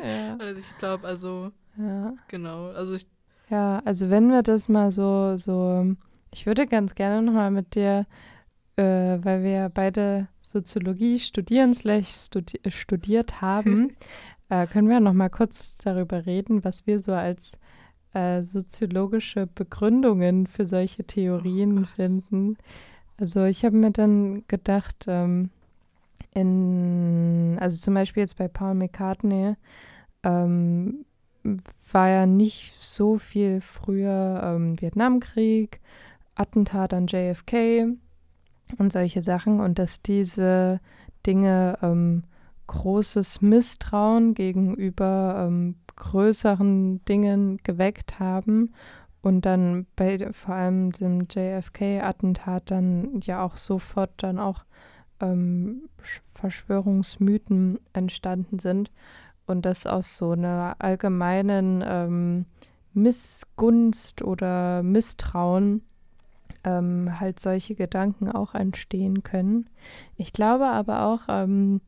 [0.04, 2.14] ja, also ich glaube, also ja.
[2.28, 3.06] genau, also ich,
[3.50, 5.94] Ja, also wenn wir das mal so, so,
[6.32, 8.06] ich würde ganz gerne nochmal mit dir,
[8.76, 8.82] äh,
[9.22, 13.96] weil wir ja beide Soziologie studieren, slash studi studiert haben,
[14.50, 17.52] äh, können wir nochmal kurz darüber reden, was wir so als
[18.12, 22.58] äh, soziologische Begründungen für solche Theorien finden.
[23.18, 25.50] Also ich habe mir dann gedacht, ähm,
[26.34, 29.54] in, also zum Beispiel jetzt bei Paul McCartney,
[30.22, 31.06] ähm,
[31.90, 35.80] war ja nicht so viel früher ähm, Vietnamkrieg,
[36.34, 37.96] Attentat an JFK
[38.78, 40.80] und solche Sachen und dass diese
[41.26, 42.24] Dinge ähm,
[42.66, 48.72] großes Misstrauen gegenüber ähm, größeren Dingen geweckt haben
[49.20, 54.64] und dann bei vor allem dem JFK-Attentat dann ja auch sofort dann auch
[55.20, 58.90] ähm, Sch- Verschwörungsmythen entstanden sind
[59.46, 62.46] und das aus so einer allgemeinen ähm,
[62.94, 65.82] Missgunst oder Misstrauen
[66.64, 69.68] ähm, halt solche Gedanken auch entstehen können.
[70.16, 71.80] Ich glaube aber auch, ähm,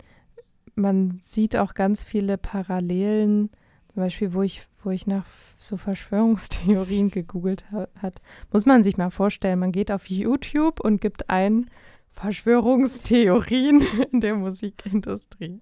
[0.75, 3.51] man sieht auch ganz viele Parallelen,
[3.93, 5.25] zum Beispiel, wo ich, wo ich nach
[5.59, 8.20] so Verschwörungstheorien gegoogelt ha hat,
[8.53, 11.70] muss man sich mal vorstellen, man geht auf YouTube und gibt ein
[12.11, 15.61] Verschwörungstheorien in der Musikindustrie.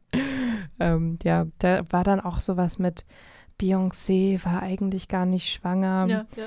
[0.80, 3.04] Ähm, ja, da war dann auch sowas mit
[3.62, 6.06] Beyoncé war eigentlich gar nicht schwanger.
[6.08, 6.46] ja, ja.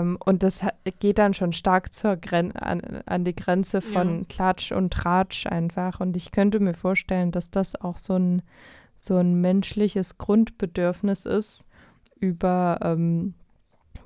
[0.00, 0.64] Ähm, und das
[1.00, 4.24] geht dann schon stark zur Gren an, an die Grenze von Ja.
[4.28, 6.00] Klatsch und Tratsch einfach.
[6.00, 8.42] Und ich könnte mir vorstellen, dass das auch so ein,
[8.96, 11.66] so ein menschliches Grundbedürfnis ist,
[12.16, 13.32] über ähm,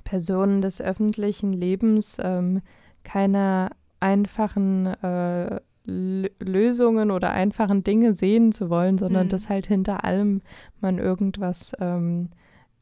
[0.05, 2.63] Personen des öffentlichen Lebens ähm,
[3.03, 9.31] keine einfachen äh, Lösungen oder einfachen Dinge sehen zu wollen, sondern Mhm.
[9.31, 10.41] dass halt hinter allem
[10.81, 12.31] man irgendwas ähm,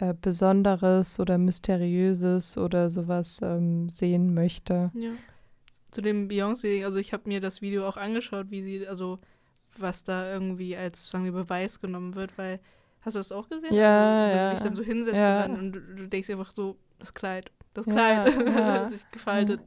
[0.03, 4.91] äh, Besonderes oder Mysteriöses oder sowas ähm, sehen möchte.
[4.95, 5.11] Ja.
[5.91, 9.19] Zu dem Beyoncé, also ich habe mir das Video auch angeschaut, wie sie, also
[9.79, 12.61] was da irgendwie als, sagen wir, Beweis genommen wird, weil,
[13.03, 13.75] hast du das auch gesehen?
[13.75, 14.49] Ja, also, ja.
[14.51, 15.45] sie sich dann so hinsetzt Ja.
[15.45, 18.73] und, dann, und du, du denkst einfach so, das Kleid, das Ja, Kleid, ja.
[18.73, 19.61] hat sich gefaltet.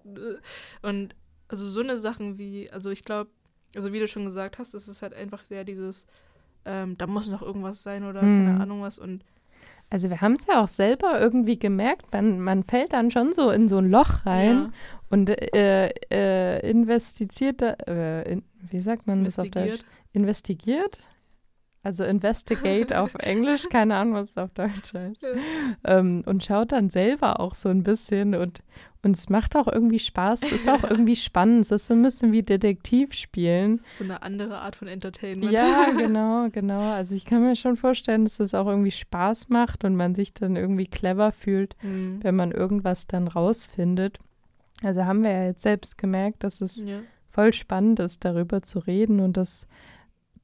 [0.82, 1.16] Und
[1.48, 3.30] also so eine Sachen wie, also ich glaube,
[3.76, 6.08] also wie du schon gesagt hast, es ist halt einfach sehr dieses,
[6.66, 8.46] ähm, da muss noch irgendwas sein oder Mhm.
[8.46, 9.24] keine Ahnung was und
[9.90, 13.52] Also wir haben es ja auch selber irgendwie gemerkt, man, man fällt dann schon so
[13.52, 14.70] in so ein Loch rein ja,
[15.10, 19.80] und äh, äh, investiziert, da- äh, in, wie sagt man das auf Deutsch?
[20.14, 21.08] investigiert.
[21.86, 25.24] Also investigate auf Englisch, keine Ahnung, was es auf Deutsch heißt.
[25.84, 28.64] Ähm, und schaut dann selber auch so ein bisschen und,
[29.04, 32.02] und es macht auch irgendwie Spaß, es ist auch irgendwie spannend, es ist so ein
[32.02, 33.82] bisschen wie Detektivspielen.
[34.00, 35.52] So eine andere Art von Entertainment.
[35.52, 36.92] Ja, genau, genau.
[36.92, 40.34] Also ich kann mir schon vorstellen, dass das auch irgendwie Spaß macht und man sich
[40.34, 42.20] dann irgendwie clever fühlt, Mhm.
[42.24, 44.18] wenn man irgendwas dann rausfindet.
[44.82, 47.02] Also haben wir ja jetzt selbst gemerkt, dass es ja.
[47.30, 49.38] voll spannend ist, darüber zu reden und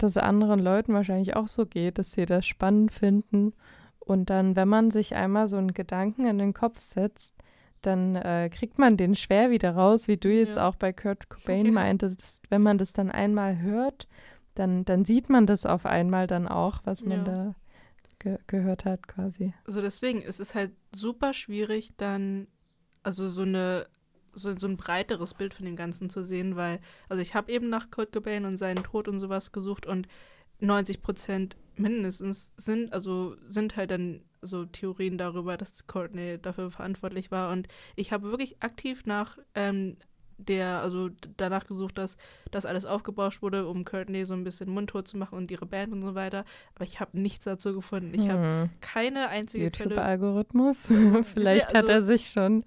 [0.03, 3.53] dass das anderen Leuten wahrscheinlich auch so geht, dass sie das spannend finden
[3.99, 7.35] Und dann, wenn man sich einmal so einen Gedanken in den Kopf setzt,
[7.81, 10.67] dann äh, kriegt man den schwer wieder raus, wie du jetzt Ja.
[10.67, 12.21] auch bei Kurt Cobain meintest.
[12.21, 14.07] dass, Wenn man das dann einmal hört,
[14.55, 17.23] dann, dann sieht man das auf einmal dann auch, was man Ja.
[17.23, 17.55] da
[18.19, 19.53] ge gehört hat quasi.
[19.65, 22.47] Also deswegen ist es halt super schwierig, dann
[23.03, 23.87] also so eine
[24.33, 26.79] so, so ein breiteres Bild von dem Ganzen zu sehen, weil,
[27.09, 30.07] also ich habe eben nach Kurt Cobain und seinen Tod und sowas gesucht und
[30.59, 37.31] 90 Prozent mindestens sind, also sind halt dann so Theorien darüber, dass Courtney dafür verantwortlich
[37.31, 37.51] war.
[37.51, 39.97] Und ich habe wirklich aktiv nach ähm,
[40.47, 42.17] der, also danach gesucht, dass
[42.51, 45.93] das alles aufgebauscht wurde, um Courtney so ein bisschen mundtot zu machen und ihre Band
[45.93, 46.43] und so weiter.
[46.75, 48.13] Aber ich habe nichts dazu gefunden.
[48.13, 48.69] Ich habe Hm.
[48.81, 49.63] keine einzige.
[49.65, 50.87] YouTube-Algorithmus.
[51.23, 52.63] Vielleicht hat also- er sich schon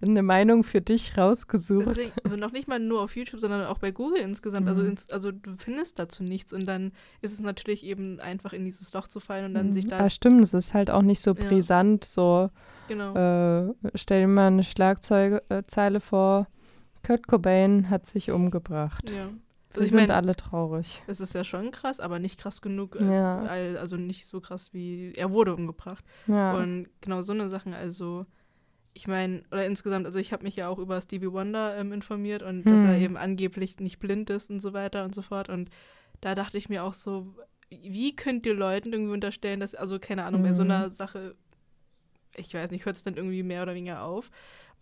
[0.00, 1.86] eine Meinung für dich rausgesucht.
[1.88, 4.68] Deswegen, also noch nicht mal nur auf YouTube, sondern auch bei Google insgesamt.
[4.68, 4.88] Also, Mhm.
[4.90, 8.92] ins, also du findest dazu nichts und dann ist es natürlich eben einfach in dieses
[8.92, 11.30] Loch zu fallen und dann sich da ja, stimmt, es ist halt auch nicht so
[11.34, 11.44] Ja.
[11.48, 12.50] brisant, so
[12.88, 13.14] genau.
[13.14, 16.46] äh, stell dir mal eine Schlagzeile vor,
[17.04, 19.10] Kurt Cobain hat sich umgebracht.
[19.10, 19.28] ja.
[19.74, 21.02] Wir Also ich sind meine, alle traurig.
[21.06, 22.96] es ist ja schon krass, aber nicht krass genug.
[22.96, 23.38] äh, Ja.
[23.78, 26.04] Also nicht so krass wie er wurde umgebracht.
[26.26, 26.54] Ja.
[26.58, 28.26] Und genau so eine Sachen, also
[28.92, 32.42] ich meine, oder insgesamt, also ich habe mich ja auch über Stevie Wonder ähm, informiert
[32.42, 32.90] und dass Hm.
[32.90, 35.48] er eben angeblich nicht blind ist und so weiter und so fort.
[35.48, 35.70] Und
[36.20, 37.34] da dachte ich mir auch so,
[37.70, 40.70] wie könnt ihr Leuten irgendwie unterstellen, dass, also keine Ahnung, bei so Mhm.
[40.70, 41.34] einer Sache,
[42.36, 44.30] ich weiß nicht, hört es dann irgendwie mehr oder weniger auf.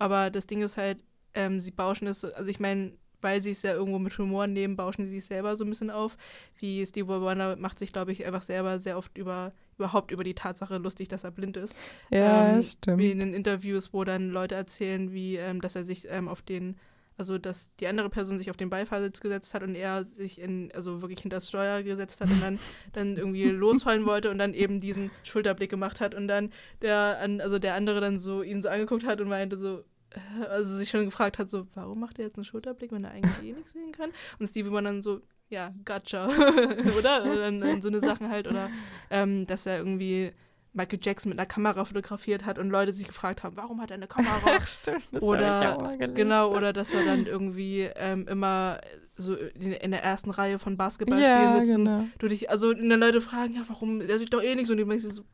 [0.00, 1.04] Aber das Ding ist halt,
[1.34, 4.46] ähm, sie bauschen es, so- also ich meine, weil sie es ja irgendwo mit Humor
[4.46, 6.16] nehmen, bauschen sie sich selber so ein bisschen auf.
[6.58, 10.34] Wie Steve Wonder macht sich, glaube ich, einfach selber sehr oft über, überhaupt über die
[10.34, 11.74] Tatsache lustig, dass er blind ist.
[12.10, 12.98] ja, ähm, stimmt.
[12.98, 16.40] Wie in den Interviews, wo dann Leute erzählen, wie, ähm, dass er sich ähm, auf
[16.40, 16.76] den,
[17.18, 20.72] also dass die andere Person sich auf den Beifahrersitz gesetzt hat und er sich in,
[20.74, 22.58] also wirklich hinter das Steuer gesetzt hat und dann,
[22.94, 26.50] dann irgendwie losfallen wollte und dann eben diesen Schulterblick gemacht hat und dann
[26.80, 29.84] der, also der andere dann so ihn so angeguckt hat und meinte so,
[30.50, 33.42] also sich schon gefragt hat, so, warum macht er jetzt einen Schulterblick, wenn er eigentlich
[33.42, 34.10] eh nichts sehen kann?
[34.38, 36.28] Und Stevie war dann so, ja, gotcha,
[36.98, 37.24] oder?
[37.24, 38.70] Dann, dann so eine Sachen halt, oder
[39.10, 40.32] ähm, dass er irgendwie
[40.72, 43.96] Michael Jackson mit einer Kamera fotografiert hat und Leute sich gefragt haben, warum hat er
[43.96, 44.38] eine Kamera?
[44.44, 45.02] Ach, stimmt.
[45.10, 46.14] Das oder ich auch mal gelesen.
[46.14, 48.78] genau, oder dass er dann irgendwie ähm, immer
[49.16, 52.04] so in, in der ersten Reihe von Basketballspielen ja, sitzt und genau.
[52.18, 54.76] du dich, also und dann Leute fragen, ja, warum, der sieht doch eh nichts und
[54.76, 55.24] du denkst so,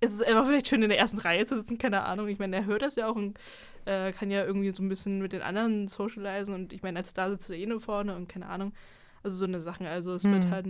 [0.00, 2.28] es ist einfach vielleicht schön in der ersten Reihe zu sitzen, keine Ahnung.
[2.28, 3.38] Ich meine, er hört das ja auch und
[3.86, 7.10] äh, kann ja irgendwie so ein bisschen mit den anderen socialisen und ich meine, als
[7.10, 8.72] Star sitzt er eh nur vorne und keine Ahnung.
[9.22, 9.86] Also so eine Sachen.
[9.86, 10.50] Also es wird Hm.
[10.50, 10.66] halt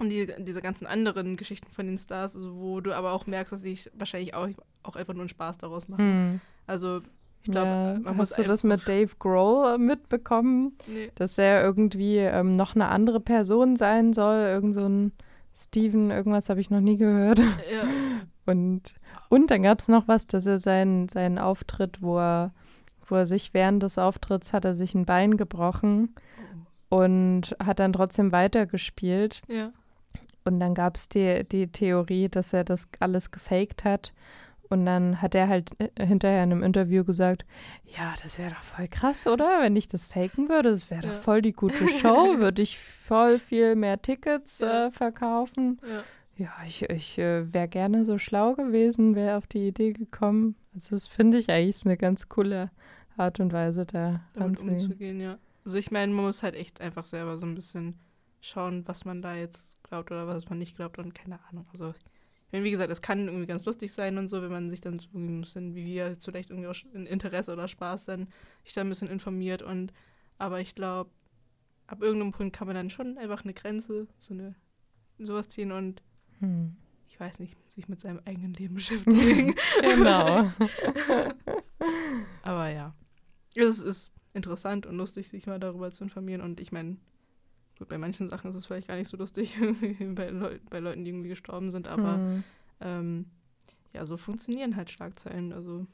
[0.00, 3.52] und die, diese ganzen anderen Geschichten von den Stars, also wo du aber auch merkst,
[3.52, 4.48] dass sie wahrscheinlich auch,
[4.82, 6.04] auch einfach nur einen Spaß daraus machen.
[6.04, 6.40] Hm.
[6.66, 7.00] Also
[7.44, 7.98] ich glaube, ja.
[8.02, 10.76] man muss Hast du das mit Dave Grohl äh, mitbekommen?
[10.88, 11.12] Nee.
[11.14, 14.36] dass er irgendwie ähm, noch eine andere Person sein soll.
[14.36, 15.12] Irgend so ein
[15.54, 17.38] Steven, irgendwas habe ich noch nie gehört.
[17.40, 17.84] Ja.
[18.46, 18.94] Und,
[19.30, 22.52] und dann gab es noch was, dass er seinen, seinen Auftritt, wo er,
[23.06, 26.14] wo er sich während des Auftritts hat er sich ein Bein gebrochen
[26.88, 29.42] und hat dann trotzdem weitergespielt.
[29.48, 29.70] Ja.
[30.44, 34.12] Und dann gab es die, die Theorie, dass er das alles gefaked hat.
[34.70, 37.44] Und dann hat er halt äh, hinterher in einem Interview gesagt,
[37.86, 39.60] ja, das wäre doch voll krass, oder?
[39.60, 41.12] Wenn ich das faken würde, das wäre Ja.
[41.12, 44.86] doch voll die gute Show, würde ich voll viel mehr Tickets Ja.
[44.86, 45.78] äh, verkaufen.
[45.82, 46.02] Ja.
[46.36, 50.56] Ja, ich, ich äh, wäre gerne so schlau gewesen, wäre auf die Idee gekommen.
[50.74, 52.70] Also das finde ich eigentlich eine ganz coole
[53.16, 55.38] Art und Weise, da damit umzugehen, ja.
[55.64, 57.94] Also ich meine, man muss halt echt einfach selber so ein bisschen
[58.40, 61.66] schauen, was man da jetzt glaubt oder was man nicht glaubt und keine Ahnung.
[61.72, 64.70] Also ich meine, wie gesagt, es kann irgendwie ganz lustig sein und so, wenn man
[64.70, 68.28] sich dann so ein bisschen, wie wir, vielleicht irgendwie auch in Interesse oder Spaß dann
[68.64, 69.92] sich da ein bisschen informiert und
[70.36, 71.10] aber ich glaube,
[71.86, 74.56] ab irgendeinem Punkt kann man dann schon einfach eine Grenze, so eine
[75.18, 76.02] sowas ziehen und
[76.40, 76.74] Hm.
[77.08, 79.54] ich weiß nicht, sich mit seinem eigenen Leben beschäftigen.
[79.82, 80.50] Genau.
[82.42, 82.94] Aber ja,
[83.54, 86.40] es ist interessant und lustig, sich mal darüber zu informieren.
[86.40, 86.96] Und ich meine,
[87.78, 90.80] gut, bei manchen Sachen ist es vielleicht gar nicht so lustig, wie bei, Leu bei
[90.80, 91.88] Leuten, die irgendwie gestorben sind.
[91.88, 92.44] Aber Hm.
[92.80, 93.26] ähm,
[93.92, 95.52] ja, so funktionieren halt Schlagzeilen.
[95.52, 95.86] Also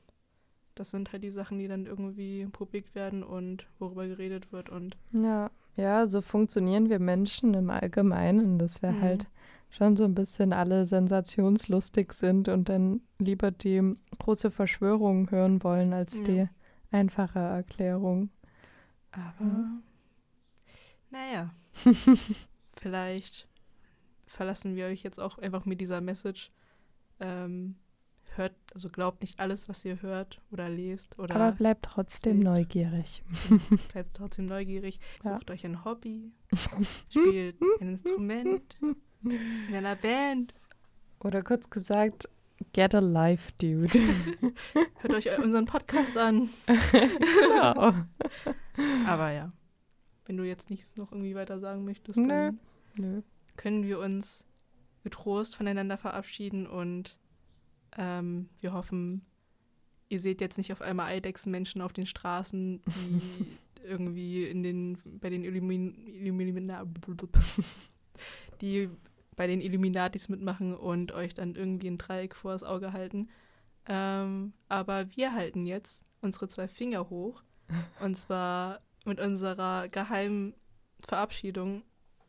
[0.74, 4.70] das sind halt die Sachen, die dann irgendwie publik werden und worüber geredet wird.
[4.70, 9.00] Und Ja, ja, so funktionieren wir Menschen im Allgemeinen, dass wir Mhm.
[9.00, 9.28] halt
[9.70, 15.92] schon so ein bisschen alle sensationslustig sind und dann lieber die große Verschwörung hören wollen
[15.92, 16.24] als Ja.
[16.24, 16.48] die
[16.90, 18.30] einfache Erklärung.
[19.12, 19.82] aber Mhm.
[21.10, 21.50] naja,
[22.80, 23.48] vielleicht
[24.26, 26.50] verlassen wir euch jetzt auch einfach mit dieser Message.
[27.20, 27.76] Ähm,
[28.36, 32.44] hört, also glaubt nicht alles, was ihr hört oder lest oder Aber bleibt trotzdem seht.
[32.44, 33.22] neugierig.
[33.92, 34.98] bleibt trotzdem neugierig.
[35.24, 35.34] Ja.
[35.34, 36.30] Sucht euch ein Hobby,
[37.10, 38.76] spielt ein Instrument
[39.22, 40.54] in einer Band.
[41.20, 42.28] Oder kurz gesagt,
[42.74, 43.88] Get a life, dude.
[45.00, 46.50] Hört euch unseren Podcast an.
[46.66, 47.94] genau.
[49.06, 49.50] Aber ja,
[50.26, 52.60] wenn du jetzt nichts noch irgendwie weiter sagen möchtest, dann
[52.96, 53.22] Nö.
[53.56, 54.44] können wir uns
[55.04, 57.16] getrost voneinander verabschieden und
[57.96, 59.24] ähm, wir hoffen,
[60.08, 63.46] ihr seht jetzt nicht auf einmal Eidechsenmenschen auf den Straßen, die
[63.84, 65.94] irgendwie in den bei den Illumin,
[68.60, 68.88] die
[69.36, 73.28] bei den Illuminatis mitmachen und euch dann irgendwie ein Dreieck vor das Auge halten.
[73.86, 77.42] Ähm, aber wir halten jetzt unsere zwei Finger hoch
[78.00, 80.54] und zwar mit unserer geheimen
[81.06, 81.82] Verabschiedung,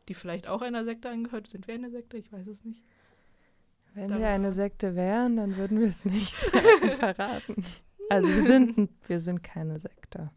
[0.07, 1.47] die vielleicht auch einer Sekte angehört.
[1.47, 2.18] Sind wir eine Sekte?
[2.18, 2.82] Ich weiß es nicht.
[3.94, 7.66] Wenn Da wir eine Sekte wären, dann würden wir es nicht verraten.
[8.10, 10.32] Also wir sind, wir sind keine Sekte.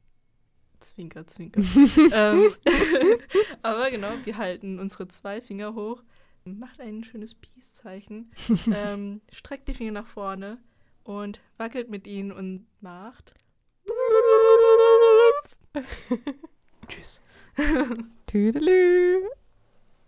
[0.81, 1.61] Zwinker, zwinker.
[2.13, 2.53] ähm,
[3.63, 6.03] aber genau, wir halten unsere zwei Finger hoch.
[6.45, 8.31] Macht ein schönes Peace-Zeichen.
[8.73, 10.59] ähm, streckt die Finger nach vorne
[11.05, 13.35] und wackelt mit ihnen und macht.
[16.87, 17.23] Tschüss.
[18.27, 19.23] Tüdelü.